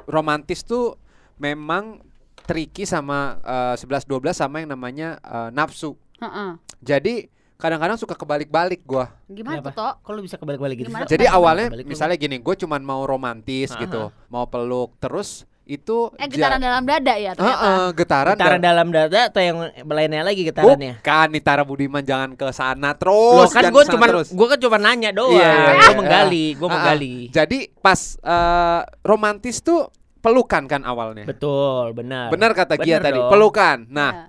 romantis 0.05 0.62
tuh 0.62 0.98
memang 1.38 2.01
tricky 2.43 2.84
sama 2.84 3.39
eh, 3.41 3.75
11 3.79 4.05
12 4.05 4.34
sama 4.34 4.62
yang 4.62 4.70
namanya 4.72 5.17
eh, 5.22 5.50
nafsu. 5.51 5.96
Heeh. 6.20 6.58
Jadi 6.81 7.15
kadang-kadang 7.58 7.93
suka 7.93 8.17
kebalik-balik 8.17 8.81
gua. 8.84 9.13
Gimana 9.29 9.62
tuh, 9.62 9.74
Tok? 9.74 10.01
Lu 10.10 10.22
bisa 10.25 10.34
kebalik-balik 10.34 10.81
gitu? 10.81 10.89
Gimana? 10.89 11.05
Jadi 11.05 11.25
awalnya 11.29 11.70
kebalik 11.70 11.86
misalnya 11.86 12.17
gini, 12.17 12.41
gue 12.41 12.55
cuman 12.58 12.81
mau 12.81 13.05
romantis 13.05 13.70
Aha. 13.77 13.86
gitu, 13.86 14.10
mau 14.34 14.50
peluk, 14.50 14.98
terus 14.98 15.46
itu 15.71 16.11
Eh 16.19 16.27
getaran 16.27 16.59
dalam 16.59 16.83
dada 16.83 17.13
ya 17.15 17.31
ternyata. 17.31 17.63
Heeh, 17.63 17.85
getaran, 17.95 18.33
getaran 18.35 18.59
dan- 18.59 18.67
dalam 18.67 18.87
dada 18.91 19.19
atau 19.31 19.39
yang 19.39 19.57
lainnya 19.87 20.21
lagi 20.21 20.41
getarannya? 20.43 20.99
Bukan 20.99 21.27
nih 21.31 21.41
Tara 21.41 21.63
Budiman 21.63 22.03
jangan 22.03 22.35
ke 22.35 22.47
sana 22.51 22.91
Loh 22.91 22.99
terus. 22.99 23.49
kan 23.49 23.63
jangan 23.63 23.73
gue 23.73 23.83
cuma 23.87 24.05
gue 24.11 24.47
kan 24.47 24.59
cuma 24.59 24.77
nanya 24.77 25.09
doang. 25.09 25.39
Iya, 25.39 25.47
iya, 25.47 25.71
gue 25.71 25.79
iya. 25.79 25.95
menggali, 25.95 26.45
gue 26.53 26.67
menggali. 26.67 27.15
Jadi 27.31 27.59
pas 27.79 27.99
eh, 28.19 28.81
romantis 29.01 29.63
tuh 29.63 29.87
pelukan 30.19 30.67
kan 30.67 30.83
awalnya. 30.83 31.25
Betul, 31.25 31.95
benar. 31.95 32.29
Benar 32.29 32.51
kata 32.51 32.77
Gia 32.77 32.99
tadi, 32.99 33.17
dong. 33.17 33.31
pelukan. 33.31 33.87
Nah, 33.87 34.11
Ya. 34.11 34.23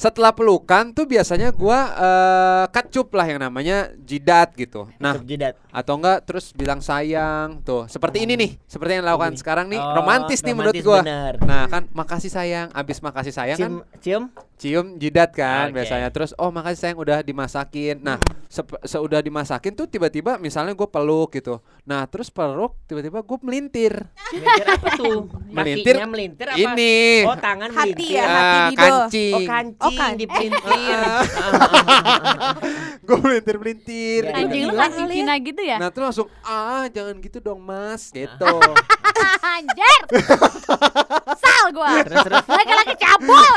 Setelah 0.00 0.32
pelukan 0.32 0.96
tuh 0.96 1.04
biasanya 1.04 1.52
gua 1.52 1.78
eh, 1.92 2.64
kacup 2.72 3.12
lah 3.12 3.26
yang 3.28 3.44
namanya 3.44 3.92
jidat 4.00 4.56
gitu. 4.56 4.88
Nah, 4.96 5.20
jidat. 5.20 5.60
atau 5.68 6.00
enggak 6.00 6.24
terus 6.24 6.56
bilang 6.56 6.80
sayang 6.80 7.60
tuh. 7.60 7.84
Seperti 7.84 8.24
ini 8.24 8.32
nih, 8.32 8.50
seperti 8.64 8.96
yang 8.96 9.04
dilakukan 9.04 9.36
Ini. 9.36 9.40
sekarang 9.44 9.66
nih, 9.68 9.76
Oh, 9.76 10.00
romantis 10.00 10.40
nih 10.40 10.56
menurut 10.56 10.72
romantis 10.72 10.88
gua. 10.88 11.00
bener. 11.04 11.34
Nah, 11.44 11.68
kan 11.68 11.84
makasih 11.92 12.32
sayang, 12.32 12.72
abis 12.72 13.04
makasih 13.04 13.34
sayang 13.36 13.58
kan 13.60 13.72
Cium, 14.00 14.32
cium. 14.60 14.84
jidat 14.94 15.32
kan 15.32 15.68
Oke. 15.68 15.80
biasanya. 15.80 16.08
Terus 16.08 16.30
oh 16.36 16.48
makasih 16.48 16.78
sayang 16.78 16.98
udah 16.98 17.18
dimasakin. 17.20 17.98
Nah, 17.98 18.16
sep- 18.46 18.78
seudah 18.82 19.18
dimasakin 19.18 19.72
tuh 19.72 19.84
tiba-tiba 19.84 20.36
misalnya 20.36 20.70
gue 20.70 20.84
peluk 20.84 21.32
gitu. 21.32 21.58
Nah, 21.82 22.04
terus 22.04 22.28
peluk 22.28 22.76
tiba-tiba 22.84 23.18
gue 23.18 23.36
melintir. 23.40 23.92
Melintir 24.30 24.66
apa 24.68 24.86
tuh? 24.94 25.18
Melintir. 25.50 25.94
Kakinya 25.96 26.06
melintir 26.06 26.46
apa? 26.46 26.58
Ini. 26.60 26.94
Oh, 27.24 27.34
tangan 27.34 27.66
Hati 27.70 27.78
melintir. 27.90 28.12
ya, 28.12 28.22
hati 28.28 28.58
Dido. 28.60 28.78
kancing. 28.78 29.32
Oh, 29.32 29.40
kancing 29.42 29.80
Oh, 29.80 29.90
kan- 29.96 30.14
dipelintir. 30.14 30.98
gue 33.02 33.16
melintir-melintir. 33.18 34.20
Ya, 34.22 34.30
gitu. 34.30 34.38
Anjing 34.38 34.62
lu 34.62 34.72
kancing 34.76 35.02
ya. 35.02 35.10
Cina 35.10 35.34
gitu 35.40 35.60
ya? 35.62 35.76
Nah, 35.78 35.88
terus 35.88 36.04
langsung 36.06 36.28
ah 36.42 36.84
jangan 36.86 37.14
gitu 37.18 37.38
dong, 37.40 37.58
Mas. 37.58 38.10
Gitu. 38.10 38.46
Anjir. 39.40 40.00
Sal 41.36 41.66
gua. 41.70 42.00
Terus 42.02 42.18
terus 42.22 42.44
Laki-laki 42.46 42.94
cabul. 42.96 43.54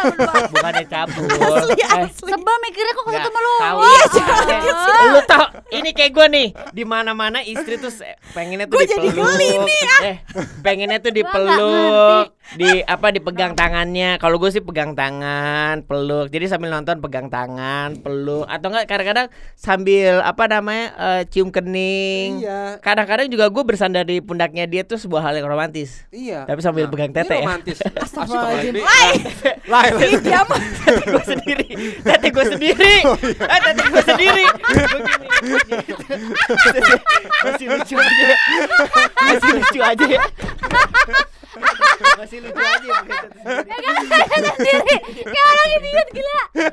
bukannya 0.49 0.85
cabul. 0.85 1.25
Asli, 1.25 1.73
Eh, 1.75 1.87
asli. 2.03 2.29
Sebel 2.29 2.55
mikirnya 2.61 2.93
kok 2.93 3.05
ketemu 3.07 3.39
lu. 3.39 3.53
tahu 3.57 3.79
Iya, 3.79 4.03
ya. 4.03 4.25
Eh, 4.43 4.59
gitu 4.61 4.91
Lu 5.05 5.21
tau 5.23 5.45
ini 5.71 5.89
kayak 5.91 6.11
gue 6.11 6.27
nih 6.29 6.47
di 6.71 6.83
mana-mana 6.83 7.39
istri 7.41 7.75
tuh 7.75 7.91
pengennya 8.31 8.65
tuh 8.65 8.77
Gua 8.77 8.85
jadi 8.85 8.99
dipeluk. 9.03 9.25
geli 9.29 9.49
nih, 9.59 9.81
Eh, 10.03 10.15
pengennya 10.61 10.99
tuh 10.99 11.11
Gua 11.11 11.17
dipeluk, 11.19 12.25
di 12.53 12.69
apa 12.83 13.07
dipegang 13.09 13.53
tangannya. 13.53 14.17
Kalau 14.17 14.37
gue 14.37 14.49
sih 14.49 14.61
pegang 14.61 14.93
tangan, 14.93 15.83
peluk. 15.83 16.27
Jadi 16.27 16.45
sambil 16.47 16.71
nonton 16.71 16.99
pegang 16.99 17.27
tangan, 17.27 17.97
peluk 17.97 18.45
atau 18.45 18.67
enggak 18.69 18.85
kadang-kadang 18.85 19.27
sambil 19.55 20.19
apa 20.21 20.43
namanya 20.47 20.85
eh, 20.93 21.21
cium 21.27 21.49
kening. 21.49 22.41
Iya. 22.41 22.77
Kadang-kadang 22.79 23.27
juga 23.27 23.47
gue 23.47 23.63
bersandar 23.63 24.03
di 24.03 24.19
pundaknya 24.19 24.65
dia 24.65 24.83
tuh 24.83 24.97
sebuah 24.97 25.21
hal 25.21 25.33
yang 25.35 25.47
romantis. 25.53 26.01
Iya. 26.09 26.49
Tapi 26.49 26.59
sambil 26.59 26.89
pegang 26.89 27.13
ini 27.13 27.17
tete 27.21 27.37
ya. 27.37 27.45
romantis. 27.45 27.77
Astagfirullahaladzim. 27.79 28.81
Astagfirullahaladzim. 28.81 29.69
Lai, 29.69 29.87
lai. 29.93 30.09
Ih, 30.09 30.19
dia 30.19 30.41
mah 30.43 30.59
tete 30.83 31.03
gue 31.07 31.23
sendiri 31.23 31.67
tete 32.03 32.27
gue 32.29 32.45
sendiri 32.45 32.95
ah 33.47 33.59
tete 33.63 33.83
gue 33.87 34.03
sendiri 34.03 34.45
Gua 35.43 35.59
gini, 35.67 35.83
gitu. 35.87 36.03
masih 37.43 37.67
lucu 39.55 39.79
aja 39.79 40.05
masih 42.17 42.37
lucu 42.41 42.61
aja 42.61 42.87
ya 42.87 43.01
masih 43.03 43.53
lucu 43.53 43.73
aja 43.73 43.83
ya 43.83 43.91
pakai 43.93 44.27
tete 44.27 44.49
sendiri. 44.57 44.79
sendiri. 44.79 45.21
Kayak 45.29 45.45
orang 45.51 45.69
idiot 45.77 46.07
gila. 46.13 46.39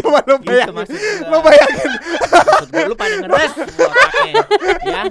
Coba 0.00 0.18
lu 0.26 0.36
gitu 0.40 0.50
bayangin. 0.50 0.86
Lu 1.30 1.38
bayangin. 1.40 1.92
Lu 2.88 2.94
pada 2.96 3.14
ngeres 3.20 3.52
ya 4.84 5.02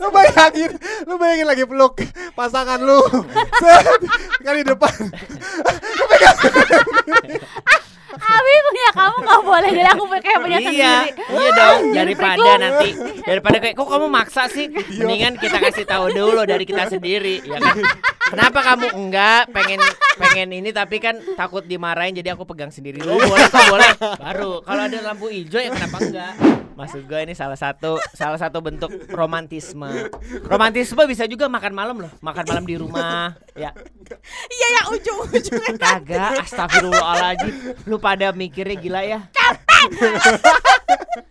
lu 0.00 0.08
bayangin. 0.10 0.72
Lu 1.06 1.14
bayangin 1.18 1.46
lagi 1.48 1.64
peluk 1.66 2.00
pasangan 2.36 2.80
lu. 2.80 3.00
Set. 3.62 3.86
Kali 4.42 4.62
depan. 4.66 4.92
Kamu 5.98 6.14
nggak 6.18 6.34
boleh. 9.52 9.70
Jadi 9.76 9.88
aku 9.92 10.04
kayak 10.08 10.38
punya 10.40 10.58
iya. 10.58 10.66
sendiri. 10.66 11.08
iya 11.32 11.50
dong 11.52 11.80
daripada 11.92 12.50
nanti 12.56 12.88
daripada 13.22 13.56
kayak 13.60 13.74
kok 13.76 13.88
kamu 13.88 14.06
maksa 14.08 14.42
sih? 14.48 14.66
Mendingan 14.72 15.34
kita 15.36 15.58
kasih 15.60 15.84
tahu 15.84 16.04
dulu 16.12 16.42
dari 16.48 16.64
kita 16.64 16.88
sendiri 16.88 17.44
ya 17.44 17.58
kan? 17.60 17.76
Kenapa 18.32 18.58
kamu 18.64 18.86
enggak 18.96 19.42
pengen 19.52 19.80
pengen 20.16 20.48
ini 20.56 20.70
tapi 20.72 20.96
kan 21.02 21.20
takut 21.36 21.64
dimarahin 21.68 22.16
jadi 22.16 22.32
aku 22.32 22.48
pegang 22.48 22.72
sendiri 22.72 23.04
oh 23.04 23.20
boleh 23.20 23.46
kok 23.52 23.64
boleh. 23.68 23.92
Baru 24.16 24.52
kalau 24.64 24.82
ada 24.88 24.98
lampu 25.04 25.28
hijau 25.28 25.60
ya 25.60 25.70
kenapa 25.72 26.00
enggak? 26.00 26.34
Maksud 26.72 27.04
gue 27.04 27.20
ini 27.20 27.36
salah 27.36 27.58
satu 27.60 28.00
salah 28.16 28.40
satu 28.40 28.64
bentuk 28.64 28.88
romantisme. 29.12 30.08
Romantisme 30.48 31.04
bisa 31.04 31.28
juga 31.28 31.44
makan 31.52 31.72
malam 31.76 31.96
loh 32.08 32.12
makan 32.24 32.44
malam 32.48 32.64
di 32.64 32.76
rumah 32.80 33.36
ya. 33.54 33.70
Iya 34.48 34.66
ya 34.72 34.82
ujung-ujungnya 34.92 35.74
kagak 35.76 36.44
astagfirullahaladzim. 36.44 37.54
Lu 37.86 37.96
pada 38.02 38.32
mikirnya 38.32 38.76
gila 38.76 39.00
ya. 39.04 39.20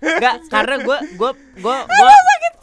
Enggak, 0.01 0.35
karena 0.49 0.75
gue 0.81 0.97
gue 1.17 1.31
gue 1.61 1.77
gue 1.87 2.11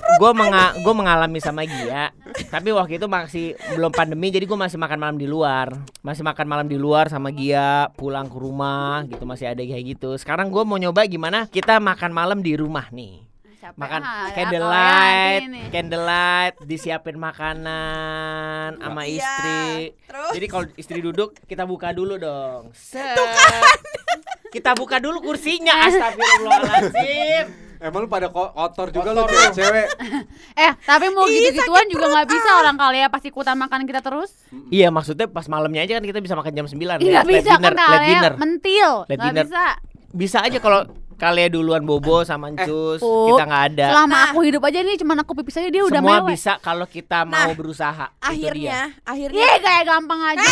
gue 0.08 0.30
menga 0.32 0.72
gue 0.80 0.94
mengalami 0.96 1.38
sama 1.38 1.68
Gia. 1.68 2.10
Tapi 2.48 2.72
waktu 2.72 2.96
itu 2.96 3.06
masih 3.10 3.54
belum 3.76 3.92
pandemi, 3.92 4.32
jadi 4.32 4.48
gue 4.48 4.58
masih 4.58 4.80
makan 4.80 4.98
malam 4.98 5.18
di 5.20 5.28
luar, 5.28 5.74
masih 6.00 6.24
makan 6.24 6.46
malam 6.48 6.66
di 6.66 6.80
luar 6.80 7.12
sama 7.12 7.28
Gia, 7.28 7.92
pulang 7.92 8.26
ke 8.30 8.38
rumah 8.40 9.04
gitu. 9.04 9.28
Masih 9.28 9.52
ada 9.52 9.60
kayak 9.60 9.84
gitu. 9.98 10.16
Sekarang 10.16 10.48
gue 10.48 10.62
mau 10.64 10.80
nyoba 10.80 11.04
gimana 11.04 11.44
kita 11.50 11.76
makan 11.78 12.10
malam 12.16 12.40
di 12.40 12.56
rumah 12.56 12.88
nih. 12.88 13.27
Capek 13.58 13.74
Makan 13.74 14.00
ah, 14.00 14.30
candlelight, 14.30 15.42
nih. 15.44 15.66
candlelight, 15.68 16.54
disiapin 16.62 17.18
makanan 17.18 18.78
sama 18.78 19.02
Iya, 19.02 19.18
istri. 19.18 19.66
terus? 20.06 20.30
Jadi 20.30 20.46
kalau 20.46 20.64
istri 20.72 20.98
duduk, 21.00 21.34
kita 21.42 21.62
buka 21.64 21.90
dulu 21.90 22.14
dong. 22.16 22.70
Set. 22.70 23.18
Kita 24.48 24.72
buka 24.72 24.96
dulu 24.96 25.20
kursinya. 25.20 25.74
Astagfirullahaladzim. 25.84 27.44
Emang 27.84 28.00
lu 28.00 28.08
pada 28.08 28.26
ko- 28.26 28.48
kotor 28.48 28.88
juga 28.88 29.10
lu 29.12 29.22
cewek-cewek. 29.24 29.86
Eh, 30.58 30.72
tapi 30.82 31.10
mau 31.10 31.22
gitu-gituan 31.24 31.86
juga 31.86 32.06
nggak 32.08 32.26
bisa 32.28 32.48
orang 32.56 32.74
kali 32.74 32.98
ya 32.98 33.06
pas 33.06 33.20
ikutan 33.20 33.54
makan 33.54 33.84
kita 33.84 34.00
terus. 34.00 34.34
Iya, 34.68 34.88
maksudnya 34.88 35.26
pas 35.26 35.46
malamnya 35.46 35.82
aja 35.82 35.94
kan 35.94 36.04
kita 36.04 36.18
bisa 36.18 36.34
makan 36.34 36.50
jam 36.52 36.66
9 36.66 36.74
Nggak 36.74 36.98
Late 36.98 37.26
bisa 37.28 37.52
dinner, 37.52 37.74
kan 37.76 38.00
dinner. 38.00 38.32
mentil. 38.36 38.90
Late 39.04 39.10
Nggak 39.12 39.26
dinner. 39.28 39.44
bisa. 39.44 39.64
Bisa 40.08 40.38
aja 40.40 40.58
kalau 40.58 40.80
kalian 41.18 41.50
duluan 41.50 41.82
bobo 41.82 42.22
sama 42.22 42.46
Encus, 42.48 42.98
Pup, 42.98 43.28
kita 43.28 43.42
nggak 43.44 43.64
ada. 43.68 43.86
Selama 43.90 44.16
aku 44.24 44.38
hidup 44.40 44.62
aja 44.62 44.78
nih 44.78 44.96
cuman 44.96 45.16
aku 45.18 45.32
pipis 45.36 45.56
aja 45.56 45.66
dia 45.66 45.82
udah 45.82 45.98
Semua 45.98 46.16
mewek. 46.16 46.30
bisa 46.32 46.52
kalau 46.58 46.86
kita 46.86 47.18
mau 47.24 47.50
berusaha. 47.52 48.06
Akhirnya 48.18 48.94
akhirnya. 49.02 49.34
Iya 49.36 49.54
kayak 49.58 49.84
gampang 49.84 50.20
aja. 50.24 50.46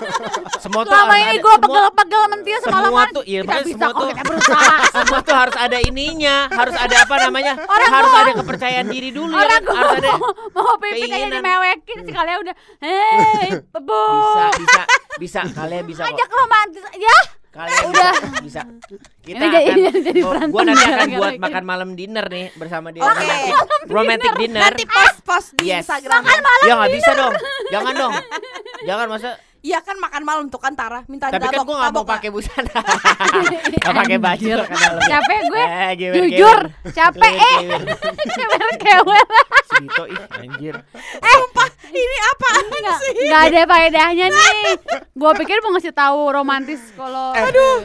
Semua 0.62 0.82
tuh 0.82 0.90
Selama 0.90 1.10
harus 1.12 1.24
ini 1.24 1.36
gue 1.36 1.50
semua- 1.50 1.62
pegel-pegel 1.64 2.22
mentil 2.28 2.56
semua 2.56 2.70
semalaman. 2.80 3.06
tuh 3.10 3.24
iya 3.24 3.40
kita 3.42 3.54
bisa 3.58 3.66
semua 3.68 3.88
kok 3.88 3.98
tuh 3.98 4.06
kita 4.08 4.22
berusaha. 4.24 4.74
semua 4.96 5.18
tuh 5.20 5.36
harus 5.36 5.56
ada 5.56 5.78
ininya 5.80 6.36
harus 6.48 6.76
ada 6.76 6.96
apa 6.98 7.14
namanya? 7.20 7.52
Orang 7.72 7.88
harus 7.88 8.06
gua- 8.08 8.22
ada 8.22 8.32
kepercayaan 8.36 8.86
diri 8.86 9.10
dulu 9.10 9.32
ya 9.32 9.42
Orang 9.42 9.60
gue 9.60 9.74
harus 9.74 9.92
ada 9.96 10.10
mau, 10.14 10.30
mau 10.54 10.74
pipis 10.78 11.08
aja 11.08 11.26
dimewekin 11.28 11.98
si 12.00 12.10
kalian 12.10 12.38
udah 12.40 12.54
Hei, 12.78 13.48
bebo 13.66 14.00
bisa 14.54 14.54
bisa 14.56 14.82
bisa. 15.16 15.40
Kalian 15.52 15.82
bisa 15.84 16.02
kok. 16.02 16.12
Ajak 16.12 16.28
romantis 16.30 16.84
aja 16.84 17.14
kalian 17.56 17.82
Udah. 17.90 18.12
bisa, 18.12 18.60
bisa. 18.60 18.60
kita 19.20 19.32
Ini 19.34 19.46
jadi- 19.48 19.64
akan 19.66 19.76
ini 19.80 20.00
jadi 20.04 20.20
gua- 20.20 20.46
gua 20.46 20.62
nanti 20.62 20.82
akan 20.82 20.92
gara-gara 20.92 21.18
buat 21.18 21.34
makan 21.40 21.64
malam 21.64 21.90
dinner 21.92 22.26
nih 22.26 22.46
bersama 22.54 22.88
dia 22.90 23.02
Oke. 23.02 23.16
romantic, 23.16 23.88
romantic 23.88 24.32
dinner 24.36 24.62
nanti 24.62 24.84
post 24.84 25.18
post 25.22 25.48
di 25.54 25.64
Yes. 25.66 25.82
Instagram 25.82 26.20
ya 26.62 26.72
nggak 26.74 26.92
bisa 26.92 27.10
dong 27.12 27.34
jangan 27.68 27.94
dong 27.94 28.12
jangan 28.88 29.06
masa 29.08 29.28
Iya 29.66 29.82
kan 29.82 29.98
makan 29.98 30.22
malam 30.22 30.46
tuh 30.46 30.62
kan 30.62 30.72
Tara 30.72 31.02
minta 31.06 31.26
tapi 31.26 31.42
kan 31.42 31.50
ditabok, 31.50 31.66
gue 31.66 31.74
nggak 31.74 31.90
mau 31.90 31.98
tabok 31.98 32.06
pakai 32.08 32.30
busana 32.30 32.70
nggak 33.82 33.94
pakai 33.96 34.18
baju. 34.20 34.50
Capek 35.02 35.38
gue 35.44 35.64
Eh, 35.66 35.90
gewer, 35.96 36.14
Jujur 36.16 36.30
gewer. 36.30 36.60
Capek 36.94 37.32
eh 37.34 37.56
gewer. 37.58 37.82
Kewer-kewer 38.36 39.26
Segitu 39.66 40.02
ih 40.06 40.22
anjir 40.38 40.74
nggak? 40.76 41.70
ini 41.88 42.16
apa 42.28 42.50
Nggak 42.66 42.98
nggak 43.26 43.42
ada 43.42 43.60
faedahnya 43.64 44.26
nih 44.28 44.54
Gue 45.12 45.30
pikir 45.34 45.58
mau 45.60 45.74
ngasih 45.74 45.90
tahu 45.90 46.20
romantis 46.30 46.80
kalau 46.92 47.32
Aduh 47.32 47.76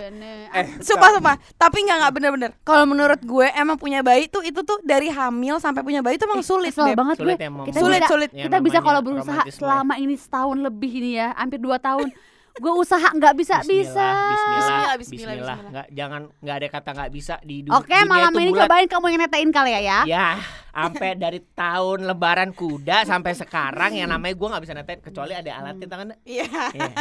Eh, 0.52 0.66
Sumpah 0.80 1.10
sumpah 1.12 1.36
Tapi 1.56 1.78
nggak 1.82 1.98
nggak 1.98 2.14
bener-bener 2.14 2.50
Kalau 2.62 2.84
menurut 2.84 3.18
gue 3.18 3.48
emang 3.54 3.80
punya 3.80 4.04
bayi 4.04 4.28
tuh 4.28 4.44
Itu 4.44 4.62
tuh 4.62 4.84
dari 4.84 5.08
hamil 5.08 5.58
sampai 5.58 5.82
punya 5.82 6.04
bayi 6.04 6.20
tuh 6.20 6.28
emang 6.28 6.44
sulit 6.44 6.72
Kesel 6.72 6.92
Beb. 6.92 6.98
banget 6.98 7.16
gue 7.18 7.26
Sulit 7.26 7.40
emang. 7.40 7.66
Kita 7.66 7.80
Sulit, 7.80 7.98
bisa, 7.98 8.10
sulit. 8.10 8.30
Ya, 8.32 8.44
Kita 8.46 8.58
bisa 8.60 8.80
kalau 8.82 9.00
berusaha 9.00 9.42
ya. 9.42 9.54
selama 9.54 9.94
ini 9.96 10.16
setahun 10.16 10.58
lebih 10.60 10.92
ini 10.94 11.12
ya 11.16 11.32
Hampir 11.34 11.58
dua 11.58 11.71
tahun 11.78 12.10
Gue 12.51 12.68
usaha 12.75 13.00
nggak 13.08 13.32
bisa 13.34 13.63
bisa 13.63 13.63
Bismillah, 13.63 13.88
Bismillah, 13.88 14.28
bismillah, 14.28 14.92
bismillah, 14.92 14.98
bismillah. 15.00 15.32
bismillah. 15.32 15.58
Nggak, 15.72 15.88
jangan 15.90 16.22
nggak 16.38 16.56
ada 16.58 16.68
kata 16.70 16.90
nggak 16.92 17.12
bisa 17.13 17.36
di 17.42 17.56
du- 17.63 17.72
Oke 17.72 17.88
dunia 17.88 18.12
malam 18.12 18.28
itu 18.30 18.38
ini 18.38 18.51
bulat. 18.51 18.62
cobain 18.62 18.88
kamu 18.90 19.06
yang 19.08 19.22
netain 19.22 19.50
kali 19.50 19.72
ya 19.72 19.80
ya 19.82 20.00
Ya, 20.04 20.28
sampai 20.70 21.10
dari 21.16 21.40
tahun 21.50 22.00
Lebaran 22.04 22.51
kuda 22.51 22.98
sampai 23.04 23.32
sekarang 23.34 23.92
yang 23.94 24.10
namanya 24.10 24.36
gue 24.36 24.48
nggak 24.51 24.63
bisa 24.63 24.75
netain 24.75 25.00
kecuali 25.00 25.32
ada 25.32 25.51
alatnya 25.54 25.88
tangan. 25.88 26.08
Iya 26.22 26.44
Iya. 26.75 26.92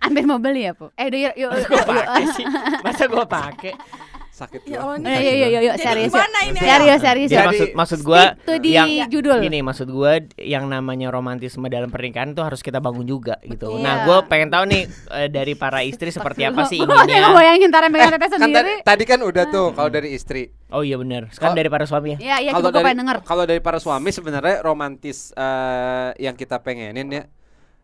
Hampir 0.00 0.22
mau 0.22 0.36
beli 0.36 0.62
ya 0.62 0.72
Bu 0.74 0.92
Eh 0.92 1.06
udah 1.06 1.20
yuk, 1.22 1.34
yuk, 1.34 1.50
Masa 1.50 1.64
yuk, 1.64 1.70
gue 1.72 1.80
pakai 1.96 2.24
sih? 2.30 2.46
Masa 2.84 3.04
gue 3.06 3.24
pakai? 3.26 3.72
Sakit 4.40 4.60
Ya 4.64 4.78
gua. 4.78 4.80
Allah, 4.90 4.96
ini 4.96 5.06
Eh, 5.06 5.20
Iya 5.20 5.32
iya 5.32 5.46
iya 5.46 5.60
iya 5.60 5.72
serius. 5.76 6.10
ini? 6.10 6.58
Serius 6.58 7.00
serius. 7.00 7.28
Ya, 7.28 7.40
maksud 7.44 7.68
maksud 7.72 8.00
gua 8.00 8.22
to 8.38 8.56
di 8.56 8.70
yang 8.72 8.88
judul. 9.06 9.38
gini 9.38 9.60
maksud 9.60 9.88
gua 9.88 10.12
yang 10.34 10.64
namanya 10.66 11.08
romantisme 11.08 11.66
dalam 11.66 11.88
pernikahan 11.88 12.32
tuh 12.32 12.42
harus 12.42 12.58
kita 12.58 12.78
bangun 12.78 13.04
juga 13.04 13.36
gitu. 13.42 13.68
Betul. 13.70 13.80
Nah, 13.80 13.94
Iya. 13.94 14.04
gua 14.04 14.18
pengen 14.24 14.48
tahu 14.48 14.64
nih 14.66 14.82
eh, 14.88 15.28
dari 15.28 15.52
para 15.54 15.80
istri 15.82 16.08
seperti 16.08 16.42
apa 16.42 16.64
sih 16.64 16.80
Gua 16.80 17.04
inginnya. 17.04 17.28
ngebayangin 17.28 17.70
Tara 17.70 17.86
megang 17.86 18.10
teteh 18.10 18.28
Kan 18.28 18.40
sendiri. 18.40 18.56
tadi, 18.56 18.72
tadi 18.82 19.04
kan 19.04 19.20
udah 19.20 19.44
tuh 19.46 19.66
kalau 19.70 19.88
dari 19.88 20.08
istri. 20.10 20.48
Oh 20.68 20.80
iya 20.80 20.96
benar. 20.96 21.28
Sekarang 21.28 21.52
Kalau- 21.52 21.58
dari 21.58 21.68
para 21.68 21.84
suami 21.84 22.08
ya. 22.10 22.18
Iya 22.18 22.36
iya 22.40 22.50
Kalau 22.50 22.64
gue 22.64 22.72
dari 22.72 22.86
pengen 22.86 23.00
denger. 23.02 23.16
kalau 23.22 23.44
dari 23.44 23.58
para 23.58 23.78
suami 23.78 24.08
sebenarnya 24.08 24.56
romantis 24.60 25.34
eh, 25.34 26.10
yang 26.18 26.32
kita 26.32 26.58
pengenin 26.58 27.10
ya. 27.10 27.24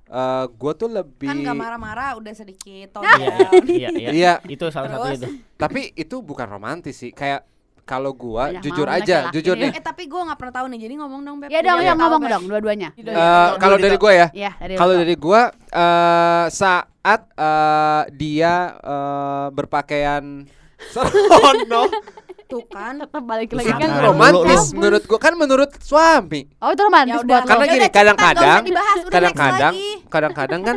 Eh 0.07 0.45
gue 0.47 0.73
tuh 0.73 0.89
lebih 0.89 1.27
Kan 1.27 1.43
gak 1.43 1.57
marah-marah 1.57 2.15
udah 2.15 2.31
sedikit 2.31 2.95
tone 2.95 3.07
Iya, 3.09 3.29
down. 3.43 3.65
iya, 3.67 3.89
iya. 3.91 4.11
Iya. 4.11 4.33
Itu 4.47 4.71
salah 4.71 4.89
satu 4.89 5.07
Terus? 5.09 5.19
itu. 5.19 5.29
tapi 5.57 5.81
itu 5.93 6.17
bukan 6.21 6.47
romantis 6.47 6.95
sih 6.97 7.11
kayak 7.11 7.43
kalau 7.83 8.11
gua 8.11 8.51
Banyak 8.51 8.63
jujur 8.63 8.87
aja 8.89 9.31
jujur 9.31 9.55
nih. 9.55 9.71
nih 9.71 9.79
Eh 9.79 9.85
tapi 9.85 10.07
gue 10.07 10.19
gak 10.21 10.35
pernah 10.35 10.55
tahu 10.55 10.67
nih, 10.69 10.79
jadi 10.81 10.95
ngomong 10.97 11.21
dong 11.23 11.37
Beb 11.39 11.49
Ya 11.49 11.61
dong 11.61 11.79
tahu, 11.79 11.95
ngomong 11.97 12.23
dong 12.25 12.45
dua-duanya. 12.47 12.89
Iya, 12.93 13.11
Eh, 13.11 13.15
iya. 13.15 13.59
kalau 13.59 13.77
dari 13.77 13.97
gue 13.97 14.13
ya 14.13 14.27
Iya 14.33 14.51
dari 14.57 14.75
kalau 14.75 14.95
dari 14.95 15.15
gua 15.17 15.41
eh 15.55 16.47
saat 16.51 17.21
eh, 17.33 18.03
dia 18.13 18.55
eh, 18.77 19.47
berpakaian 19.51 20.25
serono 20.93 21.87
Tuh 22.47 22.63
kan 22.73 22.95
tetap 22.97 23.23
balik 23.23 23.51
itu 23.51 23.59
lagi 23.59 23.73
kan 23.75 23.91
romantis 24.01 24.71
lu. 24.71 24.79
menurut 24.79 25.03
gua 25.05 25.19
kan 25.19 25.35
menurut 25.35 25.71
suami 25.81 26.47
Oh 26.59 26.71
itu 26.71 26.79
romantis 26.81 27.13
Ya 27.13 27.21
buat 27.21 27.43
Karena 27.43 27.59
lo. 27.59 27.67
Ya 27.67 27.75
gini, 27.75 27.89
kadang-kadang- 27.91 28.65
kadang-kadang 29.07 29.75
kadang-kadang 30.15 30.61
kan 30.63 30.77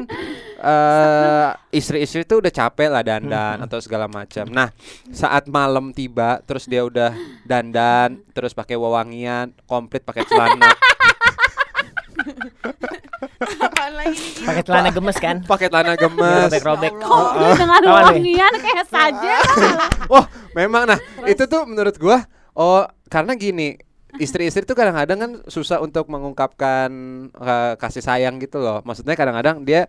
eh 0.59 1.47
istri-istri 1.71 2.25
tuh 2.25 2.41
udah 2.41 2.49
capek 2.49 2.89
lah 2.89 2.99
dandan 2.99 3.61
atau 3.61 3.79
segala 3.79 4.05
macam. 4.05 4.43
Nah, 4.45 4.73
saat 5.07 5.47
malam 5.47 5.93
tiba 5.93 6.43
terus 6.43 6.65
dia 6.65 6.83
udah 6.83 7.15
dandan, 7.45 8.19
terus 8.33 8.51
pakai 8.51 8.75
wewangian, 8.75 9.55
komplit 9.63 10.03
pakai 10.03 10.25
celana, 10.25 10.59
nih 10.59 10.75
Pakai 14.41 14.63
celana 14.63 14.89
gemes 14.91 15.17
kan? 15.17 15.35
pakai 15.43 15.67
celana 15.67 15.93
gemes. 15.95 16.49
Robek-robek. 16.49 16.91
Komplit 16.99 17.55
dengan 17.55 17.81
wangian 17.85 18.53
kayak 18.59 18.85
saja. 18.85 19.35
Wah, 20.07 20.25
memang 20.51 20.83
nah, 20.85 20.99
itu 21.29 21.43
tuh 21.45 21.61
menurut 21.69 21.95
gua 22.01 22.25
oh 22.57 22.83
karena 23.07 23.37
gini, 23.37 23.77
istri-istri 24.17 24.65
tuh 24.65 24.73
kadang-kadang 24.73 25.17
kan 25.17 25.31
susah 25.45 25.81
untuk 25.81 26.09
mengungkapkan 26.09 26.89
eh, 27.29 27.73
kasih 27.77 28.01
sayang 28.01 28.41
gitu 28.41 28.57
loh. 28.57 28.81
Maksudnya 28.81 29.13
kadang-kadang 29.13 29.61
dia 29.61 29.85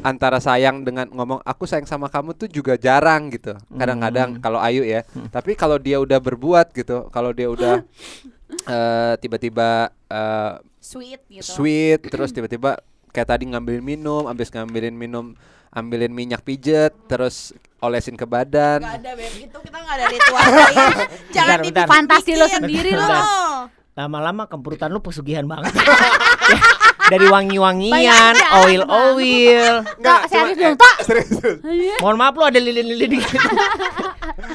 antara 0.00 0.40
sayang 0.40 0.84
dengan 0.84 1.08
ngomong 1.12 1.44
aku 1.44 1.64
sayang 1.64 1.88
sama 1.88 2.08
kamu 2.12 2.36
tuh 2.36 2.48
juga 2.48 2.76
jarang 2.76 3.32
gitu. 3.32 3.56
Kadang-kadang 3.72 4.40
kalau 4.44 4.60
Ayu 4.60 4.84
ya. 4.84 5.04
Tapi 5.32 5.56
kalau 5.56 5.80
dia 5.80 6.00
udah 6.00 6.20
berbuat 6.20 6.72
gitu, 6.76 7.08
kalau 7.08 7.32
dia 7.32 7.48
udah 7.48 7.84
eh, 8.74 9.14
tiba-tiba 9.20 9.92
eh, 10.08 10.54
Sweet 10.84 11.20
gitu 11.32 11.48
sweet 11.48 12.00
terus 12.12 12.28
tiba-tiba 12.28 12.76
kayak 13.08 13.28
tadi 13.32 13.48
ngambilin 13.48 13.80
minum, 13.80 14.28
habis 14.28 14.52
ngambilin 14.52 14.92
minum, 14.92 15.32
ambilin 15.74 16.10
minyak 16.10 16.40
pijet, 16.40 16.94
terus 17.04 17.50
olesin 17.78 18.14
ke 18.14 18.24
badan. 18.24 18.80
Gak 18.80 19.02
ada 19.02 19.12
Beb, 19.12 19.34
itu 19.36 19.58
kita 19.60 19.76
gak 19.76 19.94
ada 19.94 20.06
ritual 20.08 20.42
Jangan 21.36 21.58
Bentar, 21.60 21.60
bentar. 21.60 21.60
dibikin 21.60 21.90
Fantasi 21.90 22.32
lo 22.34 22.46
sendiri 22.48 22.90
lo. 22.94 23.06
Lama-lama 23.94 24.46
kempurutan 24.46 24.88
lu 24.88 24.98
pesugihan 24.98 25.44
banget. 25.44 25.70
Ya, 25.74 26.58
Dari 27.12 27.28
wangi-wangian, 27.28 28.32
oil-oil. 28.64 29.84
Tok, 30.00 30.20
serius 30.24 30.56
dong, 30.56 30.74
serius, 31.04 31.28
serius. 31.36 31.60
Mohon 32.00 32.16
maaf 32.16 32.34
lu 32.34 32.44
ada 32.44 32.56
lilin-lilin 32.56 33.10
dikit. 33.12 33.38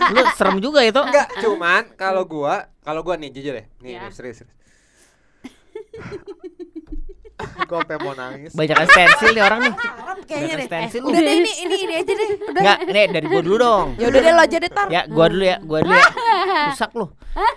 lu 0.09 0.21
serem 0.37 0.57
juga 0.57 0.81
itu. 0.81 0.97
Enggak, 0.97 1.29
cuman 1.39 1.93
kalau 1.93 2.25
gua, 2.25 2.67
kalau 2.81 3.05
gua 3.05 3.15
nih 3.15 3.29
jujur 3.29 3.53
ya. 3.53 3.63
Nih, 3.79 3.91
Ya. 3.93 4.01
nih 4.01 4.11
serius, 4.11 4.41
serius. 4.41 4.57
Gua 7.65 7.79
sampai 7.81 7.97
mau 7.97 8.13
nangis. 8.13 8.51
Banyak 8.51 8.77
stensil 8.85 9.29
nih 9.31 9.43
orang 9.43 9.59
nih. 9.61 9.73
Kayaknya 10.19 10.35
Banyak 10.45 10.57
deh 10.57 10.67
stensil 10.67 10.99
lu. 10.99 11.07
Udah 11.09 11.21
deh 11.21 11.33
ini, 11.33 11.51
ini, 11.63 11.75
ini 11.79 11.93
aja 11.95 12.11
deh 12.11 12.27
Udah 12.43 12.61
Enggak, 12.61 12.77
nih 12.85 13.05
dari 13.09 13.25
gua 13.25 13.41
dulu 13.41 13.57
dong. 13.57 13.87
Ya 13.95 14.05
udah 14.07 14.19
deh 14.19 14.31
lo 14.31 14.41
aja 14.41 14.57
deh 14.57 14.71
Tar 14.71 14.87
Ya, 14.89 15.01
gua 15.05 15.25
dulu 15.27 15.43
ya, 15.43 15.57
gua 15.61 15.79
dulu 15.81 15.95
ya. 15.95 16.07
Rusak 16.73 16.91
lu. 16.93 17.05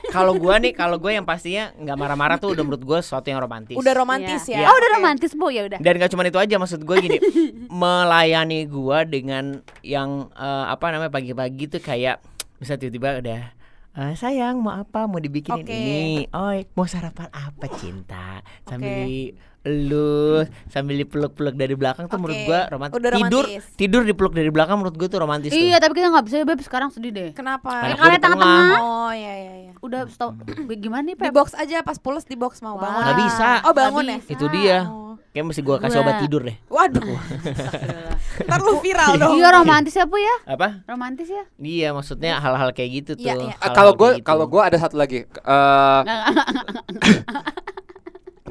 Kalau 0.09 0.33
gua 0.37 0.55
nih, 0.57 0.73
kalau 0.73 0.97
gua 0.97 1.13
yang 1.13 1.27
pastinya 1.27 1.75
nggak 1.75 1.97
marah-marah 1.97 2.37
tuh 2.39 2.55
udah 2.55 2.63
menurut 2.63 2.83
gua 2.83 2.99
sesuatu 3.01 3.27
yang 3.27 3.41
romantis. 3.41 3.75
Udah 3.75 3.93
romantis 3.93 4.43
Iya. 4.47 4.63
ya 4.63 4.67
Oh 4.71 4.77
udah 4.77 4.91
romantis 4.97 5.33
bu 5.35 5.47
ya 5.49 5.63
udah. 5.67 5.79
Dan 5.81 5.93
gak 5.97 6.11
cuma 6.11 6.23
itu 6.23 6.39
aja 6.39 6.55
maksud 6.57 6.81
gue 6.83 6.97
gini 6.99 7.19
Melayani 7.83 8.65
gua 8.67 9.03
dengan 9.03 9.59
yang 9.81 10.31
eh, 10.33 10.65
Apa 10.69 10.93
namanya 10.93 11.11
pagi-pagi 11.11 11.67
tuh 11.69 11.81
kayak 11.81 12.23
Bisa 12.57 12.77
tiba-tiba 12.77 13.19
udah 13.19 13.41
"Eh, 13.95 14.15
sayang 14.15 14.57
mau 14.59 14.73
apa 14.73 15.05
mau 15.05 15.17
dibikinin 15.17 15.61
Oke. 15.61 15.69
ini 15.71 16.03
oi 16.27 16.65
mau 16.73 16.85
sarapan 16.85 17.29
apa 17.29 17.67
cinta 17.71 18.41
sambil 18.65 19.05
di 19.05 19.37
elus 19.63 20.49
sambil 20.67 20.97
dipeluk-peluk 20.97 21.55
dari 21.55 21.73
belakang 21.73 22.07
tuh 22.07 22.17
menurut 22.17 22.35
Oke. 22.35 22.47
gua 22.47 22.61
romantis 22.67 22.97
Udah 22.97 23.11
tidur 23.13 23.45
romantis. 23.45 23.65
tidur 23.75 24.03
dipeluk 24.03 24.33
dari 24.33 24.49
belakang 24.49 24.77
menurut 24.77 24.97
gua 24.97 25.07
tuh 25.07 25.21
romantis 25.21 25.51
Iya 25.51 25.77
tuh 25.77 25.81
tapi 25.83 25.93
kita 25.95 26.09
nggak 26.09 26.25
bisa 26.25 26.37
ya 26.37 26.45
beb 26.45 26.59
sekarang 26.59 26.89
sedih 26.89 27.13
deh. 27.13 27.31
Kenapa? 27.31 27.71
Kalian 27.71 27.97
gua 27.97 28.09
di 28.09 28.19
tengah-tengah. 28.19 28.79
Oh 28.81 29.11
iya 29.13 29.33
iya 29.39 29.55
iya 29.63 29.73
Udah 29.79 30.09
stop. 30.09 30.35
Gimana 30.83 31.05
nih 31.05 31.15
Di 31.15 31.23
Pep? 31.23 31.31
box 31.31 31.53
aja 31.53 31.81
pas 31.81 31.95
pulas 31.97 32.25
di 32.25 32.35
box 32.35 32.59
mau 32.59 32.75
bangun 32.75 33.03
Nggak 33.03 33.19
bisa. 33.23 33.49
Oh 33.63 33.73
bangun 33.73 34.05
ya? 34.09 34.19
itu 34.25 34.47
dia 34.51 34.79
Oh. 34.89 35.12
Kayak 35.33 35.45
mesti 35.49 35.61
gua 35.61 35.81
kasih 35.81 35.99
obat 35.99 36.21
tidur 36.21 36.45
deh 36.45 36.57
Waduh 36.69 37.03
Ntar 38.49 38.61
lu 38.61 38.81
viral 38.81 39.17
dong 39.17 39.37
Iya 39.37 39.49
romantis 39.51 39.93
ya 39.93 40.05
bu 40.05 40.17
ya. 40.17 40.37
apa 40.47 40.85
Romantis 40.85 41.29
ya. 41.29 41.45
iya 41.59 41.89
maksudnya 41.91 42.37
hal-hal 42.37 42.71
kayak 42.71 42.91
gitu 43.01 43.11
tuh 43.17 43.25
Iya, 43.25 43.35
iya. 43.41 43.55
Ah, 43.59 43.73
kalau 43.73 43.93
gua 43.93 44.13
kayak 44.13 44.21
gitu. 44.21 44.29
kalau 44.29 44.45
gua 44.45 44.63
ada 44.69 44.77
satu 44.77 44.97
lagi. 44.97 45.25
Eh 45.25 46.01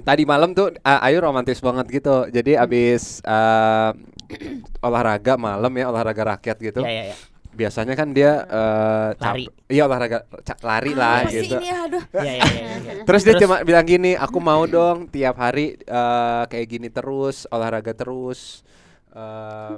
tadi 0.07 0.23
malam 0.25 0.57
tuh 0.57 0.73
ah, 0.81 1.05
Ayu 1.05 1.21
romantis 1.21 1.61
banget 1.61 1.85
gitu. 1.91 2.25
Jadi 2.29 2.57
abis 2.57 3.21
eh, 3.21 3.91
olahraga 4.85 5.37
malam 5.37 5.71
ya 5.77 5.85
olahraga 5.89 6.37
rakyat 6.37 6.57
gitu. 6.61 6.81
ya 6.81 6.89
ya 6.91 7.03
ya 7.13 7.17
Biasanya 7.51 7.93
kan 7.93 8.09
dia 8.09 8.43
eh, 8.43 9.09
cap- 9.13 9.35
Lari. 9.35 9.45
Iya 9.67 9.83
olahraga 9.83 10.17
ca- 10.39 10.61
lari 10.61 10.91
lah 10.91 11.21
Apa 11.21 11.29
sih 11.29 11.43
gitu. 11.43 11.55
ini 11.57 11.69
aduh 11.69 12.03
ya 12.13 12.33
ya 12.33 12.45
ya, 12.45 12.71
ya. 12.79 12.93
Terus 13.07 13.21
dia 13.21 13.33
Terus? 13.33 13.41
cuma 13.41 13.55
bilang 13.61 13.83
gini, 13.83 14.11
aku 14.13 14.37
mau 14.37 14.63
dong 14.65 15.07
tiap 15.07 15.35
hari 15.35 15.75
eh, 15.77 16.43
kayak 16.45 16.67
gini 16.67 16.87
terus, 16.87 17.43
olahraga 17.47 17.91
terus. 17.91 18.63
Eh, 19.11 19.71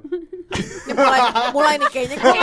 Ini 0.85 0.93
mulai 0.93 1.21
mulai 1.49 1.73
nih 1.75 1.89
kayaknya 1.89 2.17
gua 2.21 2.33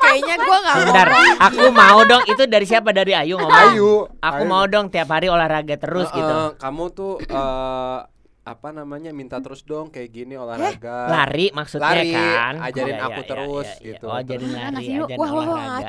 kayaknya 0.00 0.34
gua 0.36 0.56
nggak 0.58 0.76
Bentar, 0.80 1.08
aku 1.40 1.64
mau 1.70 1.98
dong 2.02 2.22
itu 2.26 2.42
dari 2.44 2.66
siapa 2.66 2.90
dari 2.90 3.14
Ayu 3.14 3.34
ngomong. 3.36 3.54
Ayu, 3.70 3.92
Aku 4.20 4.42
Ayu. 4.42 4.50
mau 4.50 4.64
dong 4.64 4.86
tiap 4.88 5.06
hari 5.08 5.26
olahraga 5.26 5.76
terus 5.76 6.10
Eh, 6.10 6.16
gitu. 6.16 6.34
eh, 6.34 6.50
Kamu 6.56 6.84
tuh 6.90 7.22
eh, 7.22 7.98
apa 8.44 8.68
namanya 8.70 9.08
minta 9.08 9.40
terus 9.40 9.64
dong 9.64 9.88
kayak 9.88 10.12
gini 10.12 10.36
olahraga. 10.36 11.08
Lari 11.08 11.48
maksudnya 11.56 11.96
Lari, 11.96 12.12
kan. 12.12 12.54
ajarin 12.60 12.92
Iya, 12.94 13.06
aku 13.08 13.20
iya, 13.20 13.28
terus 13.32 13.66
iya, 13.66 13.74
iya. 13.74 13.86
gitu. 13.88 14.04
Oh, 14.04 14.14
ajarin 14.14 14.50
lari, 14.52 14.76
ajarin 14.84 15.16
Wah 15.16 15.30
wah 15.32 15.46
wah 15.48 15.80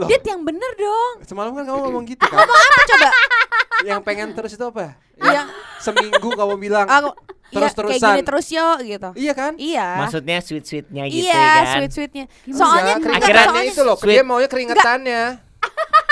Loh. 0.00 0.08
Dit 0.08 0.22
yang 0.24 0.40
bener 0.46 0.72
dong 0.80 1.14
Semalam 1.28 1.52
kan 1.52 1.66
kamu 1.66 1.78
ngomong 1.82 2.04
gitu 2.08 2.24
kan? 2.32 2.40
Apa 2.40 2.54
coba 2.88 3.08
Yang 3.90 4.00
pengen 4.06 4.28
terus 4.32 4.52
itu 4.56 4.64
apa? 4.64 4.96
Yang 5.36 5.48
Seminggu 5.76 6.28
kamu 6.32 6.54
bilang. 6.56 6.86
aku 6.88 7.10
iya, 7.50 7.68
kayak 7.68 8.00
gini 8.00 8.22
terus 8.22 8.46
yo 8.48 8.68
gitu 8.80 9.10
Iya 9.18 9.32
kan? 9.36 9.52
Iya 9.60 9.88
Maksudnya 10.00 10.38
sweet-sweetnya 10.40 11.04
gitu 11.04 11.26
Iya 11.26 11.36
kan. 11.36 11.66
sweet 11.76 11.92
sweetnya? 11.92 12.24
Soalnya 12.48 12.96
Enggak, 12.96 12.96
enggak, 12.96 13.02
keringetannya 13.20 13.44
soalnya 13.44 13.62
itu 13.66 13.82
loh. 13.84 13.96
sweet. 13.98 14.14
Dia 14.14 14.22
maunya 14.24 14.48
keringetannya. 14.48 15.22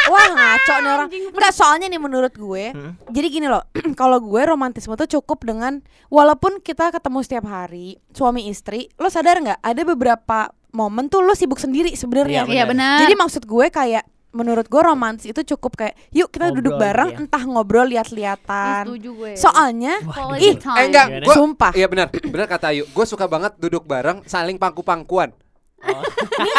Wah 0.09 0.29
ngaco 0.29 0.75
nih 0.75 0.90
orang 0.90 1.09
Enggak 1.31 1.53
soalnya 1.53 1.87
nih 1.87 2.01
menurut 2.01 2.33
gue 2.33 2.64
Hmm. 2.68 2.92
Jadi 3.09 3.27
gini 3.29 3.47
loh 3.47 3.64
Kalau 4.01 4.18
gue 4.18 4.42
romantisme 4.42 4.92
tuh 4.94 5.09
cukup 5.09 5.44
dengan 5.44 5.81
Walaupun 6.09 6.61
kita 6.61 6.90
ketemu 6.90 7.18
setiap 7.23 7.44
hari 7.44 7.97
Suami 8.11 8.49
istri 8.49 8.88
Lo 8.97 9.09
sadar 9.09 9.38
nggak 9.38 9.61
Ada 9.61 9.83
beberapa 9.85 10.49
momen 10.73 11.09
tuh 11.09 11.25
lo 11.25 11.33
sibuk 11.33 11.57
sendiri 11.57 11.92
sebenarnya 11.92 12.44
Iya, 12.44 12.53
Iya 12.53 12.64
benar. 12.68 12.99
Jadi 13.05 13.14
maksud 13.14 13.42
gue 13.44 13.66
kayak 13.68 14.05
Menurut 14.29 14.68
gue 14.68 14.83
romantis 14.85 15.25
itu 15.25 15.40
cukup 15.57 15.81
kayak 15.81 15.97
Yuk 16.12 16.29
kita 16.29 16.53
duduk 16.53 16.77
Ngobrol 16.77 16.85
bareng 16.85 17.09
gitu 17.09 17.16
ya. 17.16 17.23
Entah 17.25 17.42
ngobrol 17.49 17.87
Ih, 17.87 17.90
lihat-lihatan 17.97 18.83
setuju 18.85 19.11
gue. 19.16 19.33
Soalnya 19.40 19.94
Quality 20.05 20.44
Ih. 20.44 20.55
Eh 20.61 20.85
enggak, 20.85 21.07
Gimana? 21.09 21.25
gua 21.25 21.35
Sumpah 21.35 21.73
Iya 21.73 21.87
benar, 21.88 22.07
benar 22.12 22.47
kata 22.47 22.66
Ayu. 22.68 22.85
Gue 22.92 23.05
suka 23.09 23.25
banget 23.25 23.57
duduk 23.57 23.88
bareng, 23.88 24.21
saling 24.29 24.61
pangku-pangkuan. 24.61 25.33
Oh. 25.79 26.03
Ini 26.42 26.51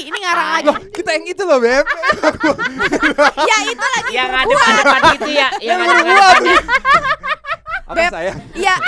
lagi 0.00 0.08
Ini 0.08 0.18
ngarang 0.24 0.48
lagi 0.56 0.66
Loh, 0.66 0.76
kita 0.92 1.10
yang 1.12 1.24
itu 1.28 1.42
loh, 1.44 1.58
Beb. 1.60 1.84
Ya 3.50 3.56
itu 3.68 3.86
lagi 4.00 4.12
yang 4.16 4.32
ada 4.32 4.48
depan 4.48 5.00
itu 5.16 5.30
ya, 5.36 5.48
yang 5.60 5.78
ada 5.80 5.92
Yang 5.92 6.08
depan 6.08 6.42
Apa 7.90 7.94
Beb. 7.96 8.10
saya? 8.12 8.32
Ya 8.56 8.74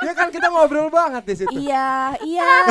Ya 0.00 0.12
kan 0.16 0.32
kita 0.32 0.48
ngobrol 0.48 0.88
banget 0.88 1.22
di 1.28 1.34
situ. 1.36 1.52
Iya, 1.52 2.16
iya. 2.24 2.64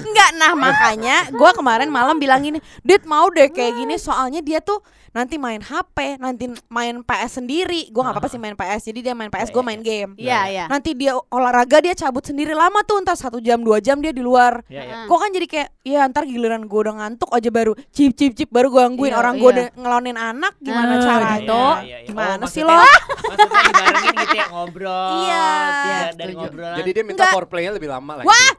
Enggak, 0.00 0.30
nah 0.40 0.56
makanya 0.56 1.28
gua 1.36 1.52
kemarin 1.52 1.92
malam 1.92 2.16
bilang 2.16 2.40
gini, 2.40 2.56
Dit 2.80 3.04
mau 3.04 3.28
deh 3.28 3.52
kayak 3.52 3.76
gini 3.76 4.00
soalnya 4.00 4.40
dia 4.40 4.64
tuh 4.64 4.80
nanti 5.16 5.40
main 5.40 5.58
HP, 5.58 6.20
nanti 6.20 6.44
main 6.68 7.00
PS 7.00 7.40
sendiri. 7.40 7.88
Gua 7.88 8.04
nggak 8.04 8.20
apa-apa 8.20 8.28
sih 8.28 8.36
main 8.36 8.52
PS, 8.52 8.92
jadi 8.92 9.00
dia 9.00 9.14
main 9.16 9.32
PS, 9.32 9.48
gue 9.48 9.62
main 9.64 9.80
game. 9.80 10.12
Iya, 10.20 10.40
iya. 10.46 10.64
Nanti 10.68 10.92
dia 10.92 11.16
olahraga 11.32 11.80
dia 11.80 11.96
cabut 11.96 12.20
sendiri 12.20 12.52
lama 12.52 12.84
tuh 12.84 13.00
entar 13.00 13.16
satu 13.16 13.40
jam 13.40 13.64
dua 13.64 13.80
jam 13.80 13.96
dia 13.98 14.12
di 14.12 14.20
luar. 14.20 14.60
Gue 15.08 15.16
kan 15.16 15.32
jadi 15.32 15.46
kayak, 15.48 15.68
ya 15.80 16.04
ntar 16.06 16.28
giliran 16.28 16.68
gue 16.68 16.80
udah 16.84 16.94
ngantuk 17.00 17.32
aja 17.32 17.48
baru 17.48 17.72
cip 17.88 18.12
cip 18.12 18.36
cip 18.36 18.52
baru 18.52 18.68
gue 18.68 18.82
gangguin 18.82 19.08
Iya, 19.08 19.18
orang 19.18 19.34
iya. 19.34 19.42
gue 19.42 19.50
ngelonin 19.78 20.16
anak 20.18 20.52
gimana 20.60 20.92
Ah, 20.92 21.00
caranya? 21.00 21.38
gitu. 21.40 21.56
Iya, 21.56 21.80
iya, 21.80 21.96
iya. 21.96 22.08
Gimana 22.10 22.44
Oh, 22.44 22.50
sih 22.50 22.60
lo? 22.60 22.74
Maksudnya 22.76 23.62
dibarengin 23.64 24.14
gitu 24.20 24.36
ya 24.36 24.46
ngobrol. 24.52 25.10
Iya. 25.22 25.46
Ya, 25.86 25.98
dari 26.12 26.32
ngobrolan. 26.34 26.76
Jadi 26.76 26.90
dia 26.92 27.04
minta 27.06 27.24
foreplaynya 27.30 27.72
lebih 27.72 27.88
lama 27.88 28.12
lagi. 28.20 28.26
Wah, 28.28 28.50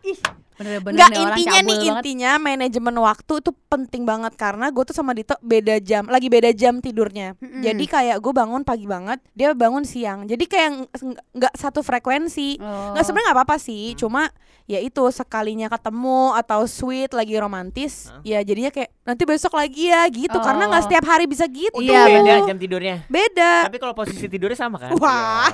Bener-bener 0.58 0.98
Enggak 0.98 1.10
orang 1.12 1.22
intinya 1.32 1.60
nih 1.60 1.66
banget. 1.72 1.92
intinya 1.94 2.32
manajemen 2.38 2.96
waktu 3.00 3.34
itu 3.38 3.52
penting 3.68 4.04
banget 4.04 4.34
karena 4.34 4.66
gue 4.68 4.84
tuh 4.84 4.92
sama 4.92 5.12
Dito 5.12 5.38
beda 5.40 5.78
jam 5.80 6.04
lagi 6.06 6.28
beda 6.28 6.50
jam 6.52 6.78
tidurnya 6.78 7.34
Mm-mm. 7.36 7.62
jadi 7.62 7.84
kayak 7.86 8.18
gue 8.18 8.34
bangun 8.34 8.62
pagi 8.62 8.84
banget 8.84 9.22
dia 9.32 9.54
bangun 9.54 9.84
siang 9.84 10.24
jadi 10.24 10.44
kayak 10.44 10.70
ng- 10.92 11.18
nggak 11.32 11.54
satu 11.54 11.80
frekuensi 11.80 12.58
Oh. 12.58 12.92
nggak 12.92 13.04
sebenarnya 13.04 13.26
nggak 13.28 13.38
apa-apa 13.38 13.58
sih 13.58 13.94
cuma 13.94 14.34
ya 14.64 14.80
itu 14.80 15.00
sekalinya 15.10 15.68
ketemu 15.68 16.18
atau 16.34 16.66
sweet 16.66 17.12
lagi 17.12 17.36
romantis 17.36 18.10
Hah? 18.10 18.20
ya 18.22 18.40
jadinya 18.42 18.68
kayak 18.68 18.92
nanti 19.04 19.24
besok 19.24 19.54
lagi 19.54 19.88
ya 19.88 20.04
gitu 20.08 20.38
karena 20.38 20.66
nggak 20.66 20.82
Oh. 20.82 20.86
setiap 20.86 21.06
hari 21.06 21.26
bisa 21.26 21.46
gitu 21.46 21.78
Iya, 21.78 22.04
beda 22.04 22.34
jam 22.44 22.58
tidurnya. 22.58 22.96
beda 23.06 23.52
Tapi 23.64 23.78
kalau 23.78 23.94
posisi 23.94 24.26
tidurnya 24.26 24.58
sama 24.58 24.78
kan? 24.78 24.92
wah 24.96 25.48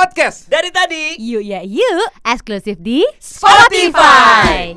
Podcast. 0.00 0.48
Dari 0.48 0.72
tadi. 0.72 1.20
Yuk 1.20 1.44
ya 1.44 1.60
yuk. 1.60 2.08
Eksklusif 2.24 2.80
di 2.80 3.04
Spotify. 3.20 4.72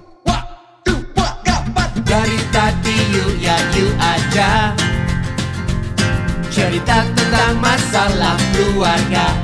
Dari 2.03 2.39
tadi 2.51 2.97
yuk 3.15 3.31
ya 3.39 3.55
yuk 3.71 3.95
aja. 4.03 4.75
Cerita 6.51 7.07
tentang 7.15 7.55
masalah 7.63 8.35
keluarga 8.51 9.42